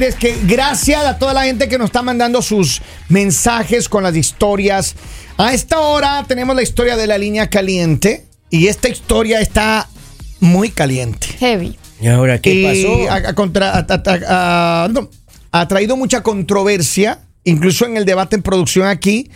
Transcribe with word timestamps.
decir 0.00 0.04
es 0.04 0.14
que 0.14 0.36
gracias 0.46 1.04
a 1.04 1.18
toda 1.18 1.32
la 1.34 1.44
gente 1.44 1.68
que 1.68 1.78
nos 1.78 1.86
está 1.86 2.02
mandando 2.02 2.42
sus 2.42 2.80
mensajes 3.08 3.88
con 3.88 4.02
las 4.02 4.16
historias. 4.16 4.94
A 5.36 5.52
esta 5.54 5.80
hora 5.80 6.24
tenemos 6.28 6.54
la 6.54 6.62
historia 6.62 6.96
de 6.96 7.06
la 7.06 7.18
línea 7.18 7.48
caliente 7.48 8.26
y 8.50 8.66
esta 8.68 8.88
historia 8.88 9.40
está 9.40 9.88
muy 10.40 10.70
caliente. 10.70 11.26
Heavy. 11.38 11.76
¿Y 12.00 12.06
ahora 12.08 12.40
qué 12.40 12.54
Y 12.54 12.64
pasó? 12.64 13.10
ha, 13.10 13.28
ha 13.30 13.34
contra- 13.34 13.72
ha- 13.78 13.86
ha- 13.88 14.84
ha- 14.84 14.88
no, 14.88 15.10
ha 15.50 15.68
traído 15.68 15.96
mucha 15.96 16.22
controversia, 16.22 17.20
incluso 17.44 17.84
en 17.86 17.96
el 17.96 18.04
debate 18.04 18.36
en 18.36 18.42
producción 18.42 18.86
aquí, 18.86 19.30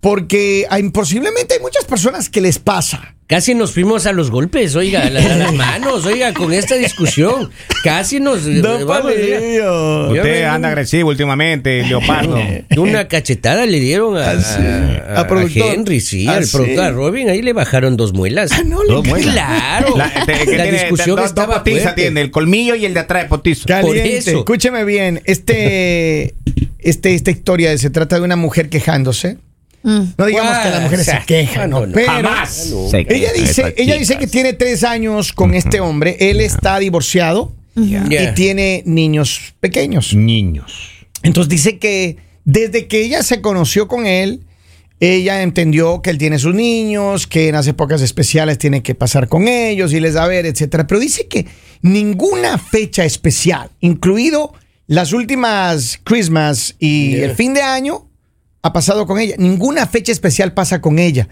porque 0.00 0.66
hay, 0.70 0.88
posiblemente 0.90 1.54
hay 1.54 1.60
muchas 1.60 1.84
personas 1.84 2.28
que 2.28 2.40
les 2.40 2.58
pasa. 2.58 3.14
Casi 3.28 3.54
nos 3.54 3.72
fuimos 3.74 4.06
a 4.06 4.12
los 4.12 4.30
golpes, 4.30 4.74
oiga, 4.74 5.02
a, 5.02 5.10
la- 5.10 5.20
a 5.20 5.36
las 5.36 5.52
manos, 5.52 6.06
oiga, 6.06 6.32
con 6.32 6.50
esta 6.54 6.76
discusión. 6.76 7.50
Casi 7.84 8.20
nos. 8.20 8.40
vamos, 8.86 9.12
mira. 9.20 10.10
Usted 10.10 10.44
anda 10.44 10.68
agresivo 10.68 11.10
últimamente, 11.10 11.82
Leopardo. 11.86 12.38
Una 12.78 13.06
cachetada 13.06 13.66
le 13.66 13.80
dieron 13.80 14.16
a, 14.16 14.30
a- 14.30 15.20
A. 15.20 15.26
Henry, 15.54 16.00
sí, 16.00 16.26
Ah, 16.26 16.36
al 16.36 16.46
sí. 16.46 16.56
productor, 16.56 16.84
a 16.84 16.90
Robin, 16.90 17.28
ahí 17.28 17.42
le 17.42 17.52
bajaron 17.52 17.98
dos 17.98 18.14
muelas. 18.14 18.50
Ah, 18.50 18.62
no, 18.64 18.78
Dos 18.84 19.04
le 19.04 19.10
muelas. 19.10 19.34
Claro, 19.34 19.94
La, 19.98 20.06
la, 20.06 20.20
este, 20.20 20.32
que 20.32 20.44
tiene 20.46 20.72
discusión 20.72 21.16
dos, 21.16 21.26
estaba 21.26 21.60
fuerte. 21.62 21.92
tiene, 21.96 22.22
el 22.22 22.30
colmillo 22.30 22.76
y 22.76 22.86
el 22.86 22.94
de 22.94 23.00
atrás 23.00 23.24
de 23.24 23.28
potizo. 23.28 23.66
Caliente. 23.66 24.16
eso. 24.16 24.38
Escúcheme 24.38 24.84
bien, 24.84 25.20
este, 25.26 26.34
este, 26.78 27.14
esta 27.14 27.30
historia 27.30 27.76
se 27.76 27.90
trata 27.90 28.16
de 28.16 28.22
una 28.22 28.36
mujer 28.36 28.70
quejándose. 28.70 29.36
Mm. 29.82 30.00
No 30.18 30.26
digamos 30.26 30.58
que 30.58 30.70
las 30.70 30.82
mujeres 30.82 31.06
se 31.06 31.12
Ah, 31.12 31.24
quejan, 31.26 31.70
no, 31.70 31.80
no, 31.80 31.86
no, 31.86 31.92
pero 31.92 32.08
Jamás. 32.12 32.70
se 32.90 33.06
ella 33.08 33.32
dice, 33.32 33.74
ella 33.76 33.94
dice 33.96 34.18
que 34.18 34.26
tiene 34.26 34.52
tres 34.52 34.82
años 34.84 35.32
con 35.32 35.54
este 35.54 35.80
hombre. 35.80 36.16
Él 36.20 36.40
está 36.40 36.78
divorciado 36.78 37.54
y 37.76 37.94
tiene 38.34 38.82
niños 38.86 39.54
pequeños. 39.60 40.14
niños. 40.14 40.90
Entonces 41.22 41.48
dice 41.48 41.78
que 41.78 42.16
desde 42.44 42.86
que 42.88 43.02
ella 43.02 43.22
se 43.22 43.40
conoció 43.40 43.86
con 43.88 44.06
él, 44.06 44.40
ella 45.00 45.42
entendió 45.42 46.02
que 46.02 46.10
él 46.10 46.18
tiene 46.18 46.40
sus 46.40 46.54
niños, 46.56 47.28
que 47.28 47.48
en 47.48 47.54
las 47.54 47.68
épocas 47.68 48.02
especiales 48.02 48.58
tiene 48.58 48.82
que 48.82 48.96
pasar 48.96 49.28
con 49.28 49.46
ellos 49.46 49.92
y 49.92 50.00
les 50.00 50.14
da 50.14 50.24
a 50.24 50.28
ver, 50.28 50.44
etcétera. 50.44 50.88
Pero 50.88 50.98
dice 50.98 51.28
que 51.28 51.46
ninguna 51.82 52.58
fecha 52.58 53.04
especial, 53.04 53.70
incluido 53.78 54.54
las 54.88 55.12
últimas 55.12 56.00
Christmas 56.02 56.74
y 56.80 57.12
Yeah. 57.12 57.24
el 57.26 57.36
fin 57.36 57.54
de 57.54 57.62
año, 57.62 58.07
ha 58.62 58.72
pasado 58.72 59.06
con 59.06 59.18
ella. 59.18 59.34
Ninguna 59.38 59.86
fecha 59.86 60.12
especial 60.12 60.52
pasa 60.52 60.80
con 60.80 60.98
ella. 60.98 61.28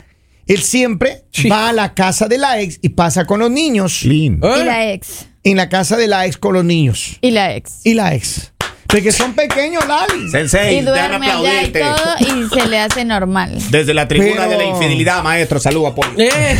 Él 0.47 0.63
siempre 0.63 1.25
Sí. 1.33 1.49
va 1.49 1.69
a 1.71 1.73
la 1.73 1.93
casa 1.95 2.29
de 2.29 2.39
la 2.39 2.61
ex 2.61 2.79
y 2.83 2.91
pasa 2.91 3.25
con 3.25 3.41
los 3.41 3.51
niños. 3.51 4.03
Lindo. 4.05 4.49
Ah, 4.49 4.59
Y 4.61 4.65
la 4.65 4.93
ex. 4.93 5.27
En 5.43 5.57
la 5.57 5.69
casa 5.69 5.97
de 5.97 6.07
la 6.07 6.27
ex 6.27 6.37
con 6.37 6.55
los 6.55 6.65
niños. 6.65 7.19
Y 7.21 7.31
la 7.33 7.55
ex. 7.57 7.81
Y 7.85 7.95
la 7.95 8.15
ex. 8.15 8.53
Porque 8.89 9.11
son 9.11 9.35
pequeños, 9.35 9.85
Lali. 9.87 10.31
Sensei, 10.31 10.79
Y 10.79 10.83
duerme 10.83 11.27
allá 11.31 11.63
y 11.65 11.73
todo 11.73 11.97
y 12.21 12.49
se 12.49 12.67
le 12.69 12.79
hace 12.79 13.05
normal. 13.05 13.59
Desde 13.71 13.93
la 13.93 14.07
tribuna 14.07 14.43
Pero- 14.47 14.51
de 14.51 14.57
la 14.59 14.65
infidelidad, 14.65 15.25
maestro, 15.25 15.59
saludo 15.59 15.89
a 15.89 15.95
Poli. 15.97 16.11
eh, 16.23 16.57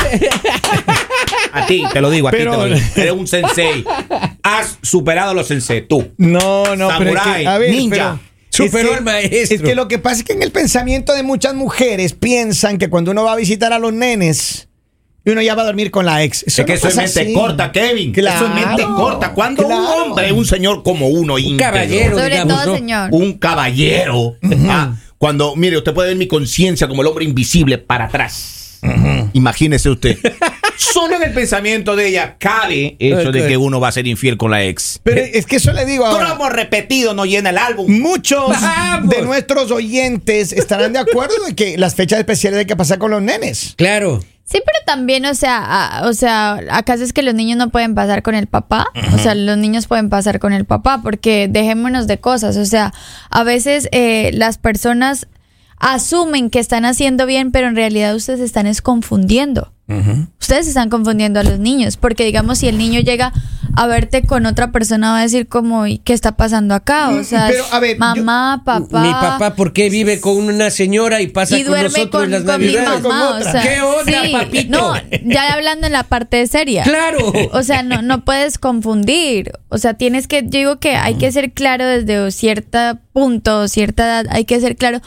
A 1.53 1.67
ti, 1.67 1.85
te 1.93 2.01
lo 2.01 2.11
digo, 2.11 2.29
a 2.29 2.31
Pero- 2.33 2.53
ti 2.53 2.59
te 2.59 2.69
lo 2.69 2.75
digo. 2.75 2.87
Eres 2.97 3.13
un 3.13 3.27
sensei. 3.27 3.85
Has 4.43 4.79
superado 4.83 5.31
a 5.31 5.35
los 5.35 5.47
sensei, 5.47 5.87
tú. 5.87 6.13
No, 6.19 6.75
no, 6.77 6.89
pero 6.99 7.11
es 7.11 7.17
que, 7.17 7.23
Samurai, 7.23 7.47
a 7.47 7.59
ver, 7.59 7.71
ninja. 7.71 8.19
Pero- 8.57 8.69
Superó 8.71 8.89
es 8.89 8.91
que- 8.93 8.97
al 8.99 9.05
maestro. 9.05 9.57
Es 9.57 9.63
que 9.63 9.75
lo 9.75 9.89
que 9.89 9.99
pasa 9.99 10.17
es 10.17 10.25
que 10.25 10.33
en 10.33 10.43
el 10.43 10.53
pensamiento 10.53 11.13
de 11.15 11.23
muchas 11.23 11.55
mujeres 11.55 12.13
piensan 12.15 12.79
que 12.79 12.89
cuando 12.89 13.11
uno 13.13 13.25
va 13.25 13.33
a 13.33 13.37
visitar 13.37 13.73
a 13.73 13.79
los 13.79 13.93
nenes, 13.93 14.69
uno 15.25 15.43
ya 15.43 15.55
va 15.57 15.63
a 15.63 15.67
dormir 15.67 15.91
con 15.91 16.07
la 16.07 16.23
ex. 16.23 16.45
Eso 16.47 16.63
es 16.63 16.67
que 16.67 16.73
no 16.73 16.79
eso 16.79 16.89
es 16.89 16.97
mente 16.97 17.21
así. 17.23 17.33
corta, 17.33 17.73
Kevin. 17.73 18.13
Claro, 18.13 18.47
eso 18.47 18.47
es 18.57 18.67
mente 18.67 18.85
corta. 18.85 19.33
Cuando 19.33 19.67
un 19.67 19.73
hombre, 19.73 20.31
un 20.33 20.45
señor 20.47 20.83
como 20.85 21.09
uno, 21.09 21.37
íntegro, 21.39 21.73
caballero. 21.73 22.17
Sobre 22.17 22.31
digamos, 22.31 22.55
todo, 22.63 22.67
¿no? 22.73 22.77
señor. 22.79 23.09
un 23.13 23.33
caballero, 23.35 24.37
ah, 24.69 24.95
cuando, 25.19 25.57
mire, 25.57 25.79
usted 25.79 25.93
puede 25.95 26.09
ver 26.11 26.17
mi 26.19 26.29
conciencia 26.29 26.87
como 26.87 27.03
el 27.03 27.09
hombre 27.09 27.25
invisible 27.25 27.79
para 27.79 28.05
atrás. 28.05 28.79
Imagínese 29.33 29.91
usted. 29.91 30.17
Solo 30.77 31.17
en 31.17 31.23
el 31.23 31.33
pensamiento 31.33 31.97
de 31.97 32.09
ella 32.09 32.37
cabe 32.39 32.97
eso 32.99 33.33
de 33.33 33.47
que 33.47 33.57
uno 33.57 33.81
va 33.81 33.89
a 33.89 33.93
ser 33.93 34.07
infiel 34.07 34.37
con 34.37 34.51
la 34.51 34.63
ex. 34.65 35.01
Pero 35.03 35.21
es 35.21 35.47
que 35.47 35.57
eso 35.57 35.73
le 35.73 35.85
digo 35.87 36.05
ahora. 36.07 36.27
Cromo 36.27 36.49
repetido 36.49 37.15
no 37.15 37.25
llena 37.25 37.51
el 37.51 37.59
álbum. 37.59 38.01
Muchos 38.01 38.49
Vamos. 38.61 39.11
de 39.15 39.23
nuestros 39.23 39.71
oyentes 39.71 40.53
estarán 40.53 40.93
de 40.93 40.99
acuerdo 41.01 41.35
de 41.47 41.55
que 41.55 41.79
las 41.79 41.95
fechas 41.95 42.19
especiales 42.19 42.59
hay 42.61 42.67
que 42.67 42.77
pasar 42.77 42.99
con 42.99 43.11
los 43.11 43.23
nenes. 43.23 43.75
Claro. 43.77 44.21
Sí, 44.45 44.63
pero 44.65 44.79
también, 44.87 45.27
o 45.27 45.35
sea, 45.35 45.59
a- 45.59 46.07
o 46.07 46.13
sea, 46.13 46.61
¿acaso 46.71 47.03
es 47.03 47.13
que 47.13 47.23
los 47.23 47.35
niños 47.35 47.59
no 47.59 47.71
pueden 47.71 47.97
pasar 47.97 48.23
con 48.23 48.37
el 48.37 48.47
papá? 48.47 48.87
O 49.13 49.19
sea, 49.19 49.35
los 49.35 49.59
niños 49.59 49.89
pueden 49.89 50.09
pasar 50.09 50.39
con 50.39 50.53
el 50.53 50.65
papá, 50.65 51.01
porque 51.03 51.49
dejémonos 51.51 52.07
de 52.07 52.19
cosas. 52.19 52.57
O 52.57 52.65
sea, 52.65 52.93
a 53.29 53.43
veces 53.43 53.89
eh, 53.91 54.31
las 54.35 54.57
personas 54.59 55.27
asumen 55.79 56.51
que 56.51 56.59
están 56.59 56.85
haciendo 56.85 57.27
bien, 57.27 57.53
pero 57.53 57.69
en 57.69 57.77
realidad 57.77 58.15
ustedes 58.15 58.41
están 58.41 58.67
es 58.67 58.83
confundiendo. 58.83 59.73
Ustedes 60.41 60.67
están 60.67 60.91
confundiendo 60.91 61.39
a 61.39 61.45
los 61.45 61.61
niños, 61.61 61.97
porque 61.97 62.25
digamos, 62.25 62.59
si 62.59 62.67
el 62.67 62.77
niño 62.77 62.99
llega 63.01 63.33
a 63.77 63.87
verte 63.87 64.23
con 64.23 64.45
otra 64.47 64.73
persona, 64.73 65.13
va 65.13 65.21
a 65.21 65.23
decir 65.23 65.47
como, 65.47 65.87
"¿Y 65.87 65.99
¿qué 65.99 66.13
está 66.13 66.33
pasando 66.33 66.75
acá? 66.75 67.11
O 67.11 67.23
sea, 67.23 67.47
Pero, 67.49 67.65
a 67.71 67.79
ver, 67.79 67.97
mamá, 67.97 68.63
papá. 68.65 69.01
Mi 69.03 69.13
papá, 69.13 69.55
¿por 69.55 69.73
qué 69.73 69.89
vive 69.89 70.19
con 70.21 70.39
una 70.39 70.71
señora 70.71 71.21
y 71.23 71.29
pasa 71.29 71.57
y 71.57 71.63
con 71.63 71.81
nosotros 71.81 72.09
con, 72.11 72.25
en 72.25 72.31
las 72.33 72.43
con 72.43 72.61
mi 72.61 72.73
mamá, 72.75 73.01
Con 73.01 73.13
o 73.13 73.31
otra. 73.37 73.53
sea, 73.53 73.63
¿Qué 73.63 73.81
onda, 73.81 74.23
sí, 74.25 74.33
papito? 74.33 74.71
No, 74.71 74.95
ya 75.25 75.53
hablando 75.53 75.87
en 75.87 75.93
la 75.93 76.03
parte 76.03 76.45
seria. 76.49 76.83
Claro. 76.83 77.33
O 77.53 77.63
sea, 77.63 77.85
no, 77.85 78.03
no 78.03 78.25
puedes 78.25 78.59
confundir. 78.59 79.53
O 79.69 79.79
sea, 79.79 79.95
tienes 79.95 80.27
que, 80.27 80.43
yo 80.43 80.49
digo 80.59 80.81
que 80.81 80.97
hay 80.97 81.15
que 81.15 81.31
ser 81.31 81.53
claro 81.53 81.87
desde 81.87 82.33
cierto 82.33 82.99
punto, 83.13 83.69
cierta 83.69 84.05
edad, 84.05 84.27
hay 84.31 84.45
que 84.47 84.59
ser 84.61 84.75
claro 84.77 85.01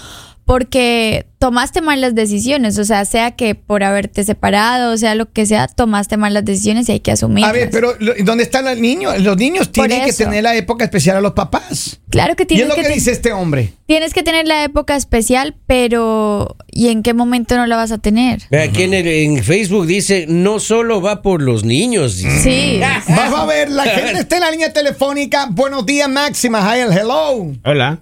porque 0.50 1.28
tomaste 1.38 1.80
malas 1.80 2.16
decisiones, 2.16 2.80
o 2.80 2.84
sea, 2.84 3.06
sea 3.06 3.32
que 3.32 3.54
por 3.54 3.84
haberte 3.84 4.24
separado, 4.24 4.92
o 4.92 4.98
sea, 4.98 5.14
lo 5.14 5.32
que 5.32 5.46
sea, 5.46 5.68
tomaste 5.68 6.18
malas 6.18 6.44
decisiones 6.44 6.90
y 6.90 6.94
hay 6.94 7.00
que 7.02 7.12
asumirlas. 7.12 7.52
A 7.52 7.54
ver, 7.54 7.70
pero 7.70 7.94
¿dónde 8.24 8.44
están 8.44 8.66
los 8.66 8.78
niños? 8.80 9.22
Los 9.22 9.38
niños 9.38 9.72
tienen 9.72 10.04
que 10.04 10.12
tener 10.12 10.42
la 10.44 10.56
época 10.56 10.84
especial 10.86 11.18
a 11.18 11.22
los 11.22 11.34
papás. 11.34 12.00
claro 12.10 12.36
que 12.36 12.44
Y 12.44 12.46
es 12.46 12.48
tienes 12.48 12.68
lo 12.70 12.76
que, 12.76 12.82
que 12.82 12.90
dice 12.96 13.12
este 13.12 13.32
hombre. 13.32 13.74
tienes 13.86 14.12
que 14.16 14.24
tener 14.24 14.48
la 14.48 14.64
época 14.64 14.96
especial, 14.96 15.56
pero 15.68 16.58
¿y 16.72 16.88
en 16.90 17.04
qué 17.04 17.14
momento 17.14 17.56
no 17.56 17.68
la 17.68 17.76
vas 17.78 17.92
a 17.92 18.00
tener? 18.00 18.42
Aquí 18.60 18.82
en, 18.84 18.96
el- 18.96 19.08
en 19.08 19.44
Facebook 19.44 19.86
dice, 19.86 20.26
no 20.28 20.60
solo 20.60 21.00
va 21.00 21.22
por 21.22 21.44
los 21.44 21.64
niños. 21.64 22.18
dice. 22.18 22.40
Sí. 22.42 22.82
Vamos 23.08 23.40
a 23.40 23.46
ver, 23.46 23.70
la 23.70 23.84
gente 23.86 24.22
está 24.22 24.38
en 24.38 24.42
la 24.42 24.52
línea 24.52 24.74
telefónica. 24.74 25.48
Buenos 25.52 25.86
días, 25.86 26.10
Máxima. 26.10 26.60
Hi, 26.76 26.82
hello. 26.92 27.54
Hola. 27.64 28.02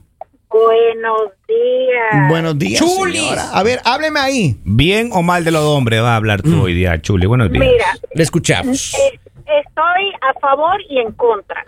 Buenos 0.49 1.31
días. 1.47 2.29
Buenos 2.29 2.57
días, 2.57 2.79
señora. 2.79 3.43
A 3.53 3.63
ver, 3.63 3.79
hábleme 3.85 4.19
ahí. 4.19 4.55
Bien 4.63 5.09
o 5.13 5.21
mal 5.21 5.43
de 5.43 5.51
los 5.51 5.61
hombres 5.63 6.01
va 6.01 6.13
a 6.13 6.15
hablar 6.15 6.41
tú 6.41 6.63
hoy 6.63 6.73
día, 6.73 6.99
Chuli. 7.01 7.25
Buenos 7.25 7.51
días. 7.51 7.65
Mira, 7.65 7.85
Le 8.13 8.23
escuchamos. 8.23 8.93
es- 8.93 9.19
estoy 9.45 10.11
a 10.21 10.39
favor 10.39 10.79
y 10.89 10.99
en 10.99 11.11
contra. 11.13 11.63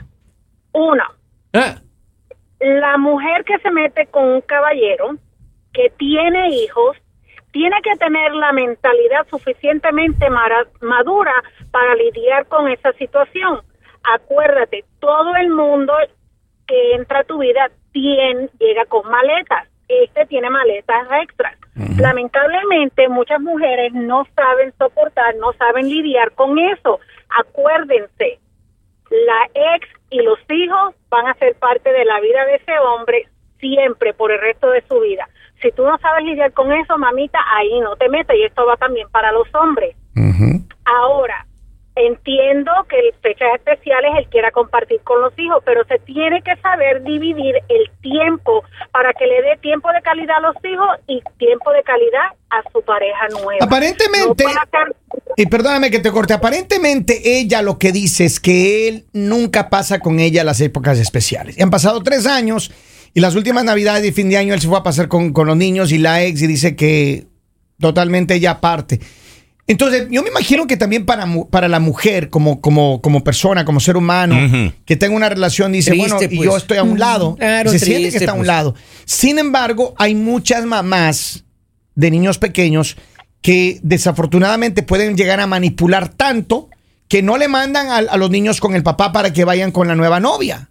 Uno, 0.74 1.04
Ah, 1.54 1.76
la 2.60 2.98
mujer 2.98 3.44
que 3.44 3.58
se 3.60 3.72
mete 3.72 4.06
con 4.08 4.24
un 4.24 4.42
caballero 4.42 5.16
que 5.74 5.92
tiene 5.98 6.50
hijos 6.50 6.96
tiene 7.52 7.76
que 7.84 7.96
tener 7.98 8.32
la 8.34 8.52
mentalidad 8.54 9.26
suficientemente 9.32 10.28
madura 10.82 11.34
para 11.72 11.96
lidiar 11.96 12.46
con 12.48 12.68
esa 12.70 12.94
situación. 12.94 13.62
Acuérdate, 14.16 14.86
todo 15.00 15.36
el 15.42 15.50
mundo 15.50 15.94
que 16.68 16.94
entra 16.94 17.22
a 17.22 17.24
tu 17.24 17.40
vida 17.40 17.72
tiene, 17.92 18.50
llega 18.60 18.86
con 18.86 19.10
maletas. 19.10 19.68
Este 19.88 20.26
tiene 20.28 20.50
maletas 20.50 21.08
extras. 21.24 21.56
Lamentablemente, 21.98 23.08
muchas 23.10 23.42
mujeres 23.42 23.94
no 23.94 24.26
saben 24.36 24.74
soportar, 24.78 25.36
no 25.36 25.54
saben 25.54 25.90
lidiar 25.90 26.32
con 26.34 26.60
eso. 26.60 27.00
Acuérdense, 27.30 28.40
la 29.10 29.76
ex 29.76 29.88
y 30.10 30.22
los 30.22 30.40
hijos 30.50 30.96
van 31.10 31.28
a 31.28 31.34
ser 31.36 31.56
parte 31.56 31.92
de 31.92 32.06
la 32.06 32.20
vida 32.20 32.46
de 32.46 32.56
ese 32.56 32.78
hombre 32.80 33.28
siempre 33.60 34.14
por 34.14 34.32
el 34.32 34.40
resto 34.40 34.70
de 34.70 34.84
su 34.88 35.00
vida. 35.00 35.28
Si 35.62 35.72
tú 35.72 35.84
no 35.84 35.98
sabes 36.00 36.26
lidiar 36.26 36.54
con 36.54 36.72
eso, 36.72 36.98
mamita, 36.98 37.40
ahí 37.56 37.80
no 37.82 37.96
te 37.96 38.10
metas 38.10 38.36
y 38.36 38.44
esto 38.44 38.66
va 38.66 38.78
también 38.78 39.10
para 39.10 39.32
los 39.32 39.48
hombres. 39.56 39.96
Ahora, 40.86 41.46
entiendo 41.96 42.72
que 42.90 42.96
en 42.98 43.14
fechas 43.22 43.50
especiales 43.56 44.12
él 44.18 44.28
quiera 44.32 44.52
compartir 44.52 45.02
con 45.04 45.22
los 45.22 45.38
hijos, 45.38 45.62
pero 45.66 45.84
se 45.86 46.00
tiene 46.00 46.42
que 46.42 46.56
saber 46.62 47.04
dividir 47.04 47.56
el 47.68 47.90
tiempo 48.02 48.64
para 48.92 49.12
que 49.14 49.26
le 49.28 49.42
dé 49.42 49.58
tiempo 49.62 49.90
de 49.92 50.02
calidad 50.02 50.38
a 50.38 50.40
los 50.42 50.56
hijos 50.64 50.88
y 51.08 51.22
tiempo 51.38 51.72
de 51.72 51.84
calidad 51.84 52.28
a 52.50 52.62
su 52.72 52.82
pareja 52.84 53.28
nueva. 53.30 53.66
Aparentemente, 53.66 54.44
No 54.44 54.50
para 54.52 54.64
estar- 54.64 54.96
y 55.36 55.46
perdóname 55.48 55.92
que 55.92 56.00
te 56.00 56.12
corte, 56.12 56.34
aparentemente 56.34 57.38
ella 57.40 57.62
lo 57.62 57.78
que 57.78 57.92
dice 57.92 58.26
es 58.26 58.40
que 58.40 58.88
él 58.88 59.06
nunca 59.14 59.70
pasa 59.70 60.00
con 60.00 60.20
ella 60.20 60.44
las 60.44 60.62
épocas 60.62 61.00
especiales. 61.00 61.58
Y 61.58 61.62
han 61.62 61.70
pasado 61.70 62.02
tres 62.02 62.26
años 62.28 62.72
y 63.14 63.20
las 63.20 63.36
últimas 63.36 63.64
navidades 63.64 64.06
y 64.06 64.12
fin 64.12 64.30
de 64.30 64.38
año 64.38 64.54
él 64.54 64.62
se 64.62 64.68
fue 64.68 64.78
a 64.78 64.84
pasar 64.84 65.08
con, 65.08 65.34
con 65.34 65.48
los 65.48 65.58
niños 65.58 65.92
y 65.92 65.98
la 65.98 66.24
ex 66.24 66.42
y 66.42 66.48
dice 66.48 66.76
que 66.76 67.26
totalmente 67.80 68.36
ella 68.36 68.52
aparte. 68.52 69.00
Entonces, 69.70 70.08
yo 70.10 70.24
me 70.24 70.30
imagino 70.30 70.66
que 70.68 70.76
también 70.78 71.06
para, 71.06 71.26
mu- 71.28 71.48
para 71.48 71.68
la 71.68 71.80
mujer, 71.80 72.30
como, 72.30 72.60
como, 72.60 73.02
como 73.02 73.24
persona, 73.24 73.64
como 73.66 73.80
ser 73.80 73.96
humano, 73.98 74.36
que 74.84 74.96
tenga 74.98 75.16
una 75.16 75.30
relación, 75.30 75.72
dice, 75.72 75.92
Triste, 75.92 76.10
bueno, 76.12 76.28
y 76.32 76.36
pues. 76.38 76.50
yo 76.50 76.58
estoy 76.58 76.78
a 76.80 76.84
un 76.84 76.98
lado. 77.00 77.36
Claro, 77.36 77.70
se 77.70 77.78
siente 77.80 78.10
que 78.10 78.18
está 78.18 78.32
a 78.32 78.34
un 78.34 78.40
pues. 78.40 78.48
lado. 78.48 78.76
Sin 79.06 79.38
embargo, 79.38 79.94
hay 79.98 80.16
muchas 80.16 80.66
mamás 80.66 81.46
de 81.96 82.10
niños 82.12 82.40
pequeños 82.40 82.98
que 83.42 83.80
desafortunadamente 83.84 84.84
pueden 84.84 85.16
llegar 85.16 85.40
a 85.40 85.48
manipular 85.48 86.10
tanto 86.10 86.70
que 87.08 87.22
no 87.22 87.38
le 87.38 87.48
mandan 87.48 87.88
a, 87.90 87.98
a 87.98 88.18
los 88.18 88.30
niños 88.32 88.60
con 88.60 88.74
el 88.76 88.84
papá 88.84 89.12
para 89.12 89.32
que 89.34 89.46
vayan 89.46 89.72
con 89.72 89.88
la 89.88 89.96
nueva 89.96 90.20
novia. 90.20 90.69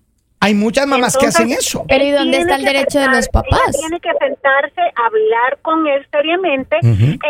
Hay 0.49 0.55
muchas 0.55 0.87
mamás 0.87 1.15
que 1.19 1.27
hacen 1.27 1.51
eso. 1.51 1.85
Pero 1.87 2.05
¿y 2.05 2.11
dónde 2.11 2.39
está 2.39 2.57
el 2.57 2.65
derecho 2.65 2.99
de 3.01 3.09
los 3.09 3.29
papás? 3.29 3.61
ella 3.69 3.81
Tiene 3.81 4.01
que 4.01 4.13
sentarse, 4.19 4.81
hablar 4.97 5.59
con 5.61 5.87
él 5.87 6.07
seriamente, 6.11 6.79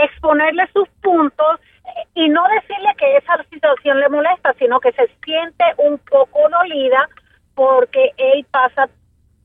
exponerle 0.04 0.62
sus 0.72 0.88
puntos 1.02 1.58
eh, 1.58 2.06
y 2.14 2.28
no 2.28 2.44
decirle 2.44 2.90
que 2.96 3.16
esa 3.16 3.42
situación 3.50 3.98
le 3.98 4.08
molesta, 4.08 4.54
sino 4.56 4.78
que 4.78 4.92
se 4.92 5.10
siente 5.24 5.64
un 5.78 5.98
poco 5.98 6.48
dolida 6.48 7.08
porque 7.56 8.12
él 8.18 8.46
pasa 8.52 8.88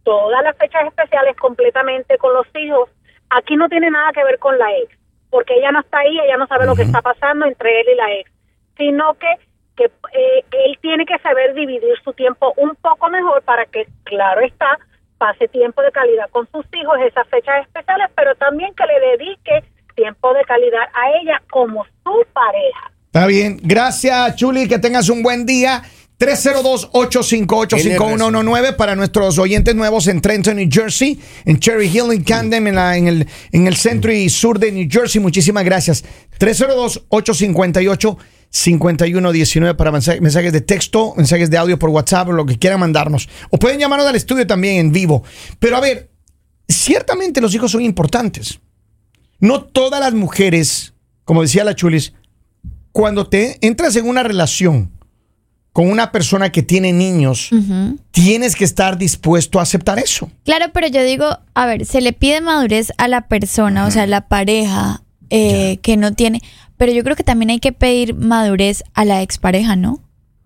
todas 0.03 0.43
las 0.43 0.55
fechas 0.57 0.85
especiales 0.85 1.35
completamente 1.37 2.19
con 2.19 2.31
los 2.35 2.45
hijos. 2.53 2.91
Aquí 3.31 3.55
no 3.55 3.69
tiene 3.69 3.89
nada 3.89 4.11
que 4.13 4.23
ver 4.23 4.37
con 4.37 4.55
la 4.59 4.71
ex, 4.71 4.95
porque 5.31 5.55
ella 5.55 5.71
no 5.71 5.79
está 5.79 5.97
ahí, 5.97 6.19
ella 6.19 6.37
no 6.37 6.45
sabe 6.45 6.67
lo 6.67 6.75
que 6.75 6.83
está 6.83 7.01
pasando 7.01 7.47
entre 7.47 7.81
él 7.81 7.87
y 7.91 7.95
la 7.95 8.11
ex, 8.19 8.31
sino 8.77 9.15
que 9.15 9.29
que 9.75 9.85
eh, 9.85 10.43
él 10.65 10.77
tiene 10.81 11.05
que 11.05 11.17
saber 11.19 11.53
dividir 11.53 11.93
su 12.03 12.13
tiempo 12.13 12.53
un 12.57 12.75
poco 12.81 13.09
mejor 13.09 13.41
para 13.43 13.65
que, 13.65 13.87
claro 14.03 14.41
está, 14.41 14.77
pase 15.17 15.47
tiempo 15.47 15.81
de 15.81 15.91
calidad 15.91 16.29
con 16.31 16.47
sus 16.51 16.65
hijos, 16.73 16.95
esas 17.07 17.27
fechas 17.29 17.61
especiales, 17.65 18.07
pero 18.15 18.35
también 18.35 18.73
que 18.75 18.83
le 18.85 18.99
dedique 19.17 19.63
tiempo 19.95 20.33
de 20.33 20.43
calidad 20.43 20.83
a 20.93 21.11
ella 21.21 21.41
como 21.49 21.85
su 22.03 22.25
pareja. 22.33 22.91
Está 23.05 23.25
bien. 23.27 23.57
Gracias, 23.61 24.35
Chuli. 24.35 24.67
Que 24.67 24.79
tengas 24.79 25.07
un 25.09 25.23
buen 25.23 25.45
día. 25.45 25.81
302-858-5119 26.19 28.75
para 28.75 28.95
nuestros 28.95 29.37
oyentes 29.39 29.75
nuevos 29.75 30.07
en 30.07 30.21
Trenton, 30.21 30.55
New 30.55 30.69
Jersey, 30.71 31.19
en 31.45 31.59
Cherry 31.59 31.87
Hill, 31.87 32.11
en 32.11 32.23
Camden, 32.23 32.67
en, 32.67 32.75
la- 32.75 32.97
en 32.97 33.07
el, 33.07 33.27
en 33.51 33.67
el 33.67 33.75
centro 33.75 34.11
y 34.11 34.29
sur 34.29 34.57
de 34.59 34.71
New 34.71 34.87
Jersey. 34.89 35.21
Muchísimas 35.21 35.63
gracias. 35.63 36.03
302-858-5119 36.39 38.17
para 39.75 39.91
mensaje- 39.91 40.21
mensajes 40.21 40.53
de 40.53 40.61
texto, 40.61 41.13
mensajes 41.17 41.50
de 41.50 41.57
audio 41.57 41.79
por 41.79 41.89
WhatsApp, 41.89 42.29
lo 42.29 42.45
que 42.45 42.57
quieran 42.59 42.79
mandarnos. 42.79 43.27
O 43.50 43.57
pueden 43.57 43.79
llamarnos 43.79 44.07
al 44.07 44.15
estudio 44.15 44.45
también 44.47 44.77
en 44.77 44.91
vivo. 44.91 45.23
Pero 45.59 45.75
a 45.77 45.79
ver, 45.79 46.11
ciertamente 46.67 47.41
los 47.41 47.53
hijos 47.55 47.71
son 47.71 47.81
importantes. 47.81 48.59
No 49.39 49.63
todas 49.63 50.00
las 50.00 50.13
mujeres, 50.13 50.94
como 51.25 51.41
decía 51.41 51.63
la 51.63 51.75
Chulis, 51.75 52.13
cuando 52.91 53.27
te 53.27 53.57
entras 53.65 53.95
en 53.95 54.07
una 54.07 54.23
relación 54.23 54.91
con 55.73 55.89
una 55.89 56.11
persona 56.11 56.51
que 56.51 56.61
tiene 56.61 56.94
niños, 56.94 57.50
tienes 58.11 58.55
que 58.55 58.63
estar 58.63 59.00
dispuesto 59.00 59.57
a 59.59 59.63
aceptar 59.63 59.97
eso. 59.97 60.29
Claro, 60.45 60.65
pero 60.71 60.85
yo 60.88 61.03
digo, 61.03 61.39
a 61.55 61.65
ver, 61.65 61.88
se 61.88 62.00
le 62.01 62.13
pide 62.13 62.41
madurez 62.41 62.94
a 63.00 63.07
la 63.07 63.27
persona, 63.27 63.88
o 63.88 63.91
sea, 63.91 64.05
la 64.05 64.27
pareja 64.27 65.01
eh, 65.31 65.79
que 65.81 65.97
no 65.97 66.13
tiene, 66.13 66.44
pero 66.77 66.91
yo 66.91 67.03
creo 67.03 67.15
que 67.15 67.23
también 67.23 67.49
hay 67.51 67.59
que 67.59 67.71
pedir 67.71 68.15
madurez 68.15 68.83
a 68.93 69.05
la 69.05 69.21
expareja, 69.21 69.75
¿no? 69.75 69.99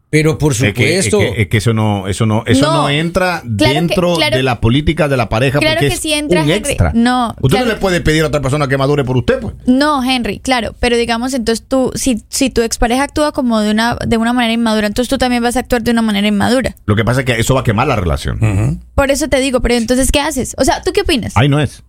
Pero 0.09 0.37
por 0.37 0.53
Es 0.53 0.59
que, 0.73 0.97
es 0.99 1.05
supuesto. 1.05 1.19
que- 1.35 1.41
es 1.41 1.47
que 1.49 1.57
eso 1.57 1.73
no, 1.73 2.07
eso 2.07 2.25
no, 2.25 2.43
eso 2.45 2.65
no, 2.65 2.83
No. 2.83 2.89
entra 2.89 3.41
Claro 3.41 3.57
que- 3.57 3.73
dentro 3.81 4.15
claro- 4.15 4.37
de 4.37 4.41
la 4.41 4.61
política 4.61 5.09
de 5.09 5.17
la 5.17 5.27
pareja 5.27 5.59
Claro 5.59 5.75
porque 5.75 5.89
que 5.89 5.93
es 5.95 5.99
sí 5.99 6.13
entra, 6.13 6.43
un 6.43 6.49
Henry. 6.49 6.69
extra. 6.69 6.91
No, 6.95 7.35
Usted 7.41 7.49
claro. 7.49 7.65
no 7.65 7.73
le 7.73 7.79
puede 7.81 7.99
pedir 7.99 8.23
a 8.23 8.27
otra 8.27 8.41
persona 8.41 8.69
que 8.69 8.77
madure 8.77 9.03
por 9.03 9.17
usted, 9.17 9.41
pues. 9.41 9.55
No, 9.65 10.01
Henry, 10.01 10.39
claro, 10.39 10.73
pero 10.79 10.95
digamos, 10.95 11.33
entonces 11.33 11.65
tú, 11.67 11.91
si, 11.95 12.23
si 12.29 12.49
tu 12.49 12.61
expareja 12.61 13.03
actúa 13.03 13.33
como 13.33 13.59
de 13.59 13.69
una, 13.69 13.97
de 14.07 14.15
una 14.15 14.31
manera 14.31 14.53
inmadura, 14.53 14.87
entonces 14.87 15.09
tú 15.09 15.17
también 15.17 15.43
vas 15.43 15.57
a 15.57 15.59
actuar 15.59 15.83
de 15.83 15.91
una 15.91 16.01
manera 16.01 16.25
inmadura. 16.25 16.77
Lo 16.85 16.95
que 16.95 17.03
pasa 17.03 17.19
es 17.19 17.25
que 17.25 17.33
eso 17.33 17.53
va 17.53 17.59
a 17.59 17.63
quemar 17.65 17.87
la 17.89 17.97
relación. 17.97 18.79
Por 18.95 19.11
eso 19.11 19.27
te 19.27 19.41
digo, 19.41 19.59
pero 19.59 19.75
entonces, 19.75 20.09
¿qué 20.13 20.21
haces? 20.21 20.55
O 20.57 20.63
sea, 20.63 20.81
¿tú 20.83 20.93
qué 20.93 21.01
opinas? 21.01 21.35
Ahí 21.35 21.49
no 21.49 21.59
es. 21.59 21.83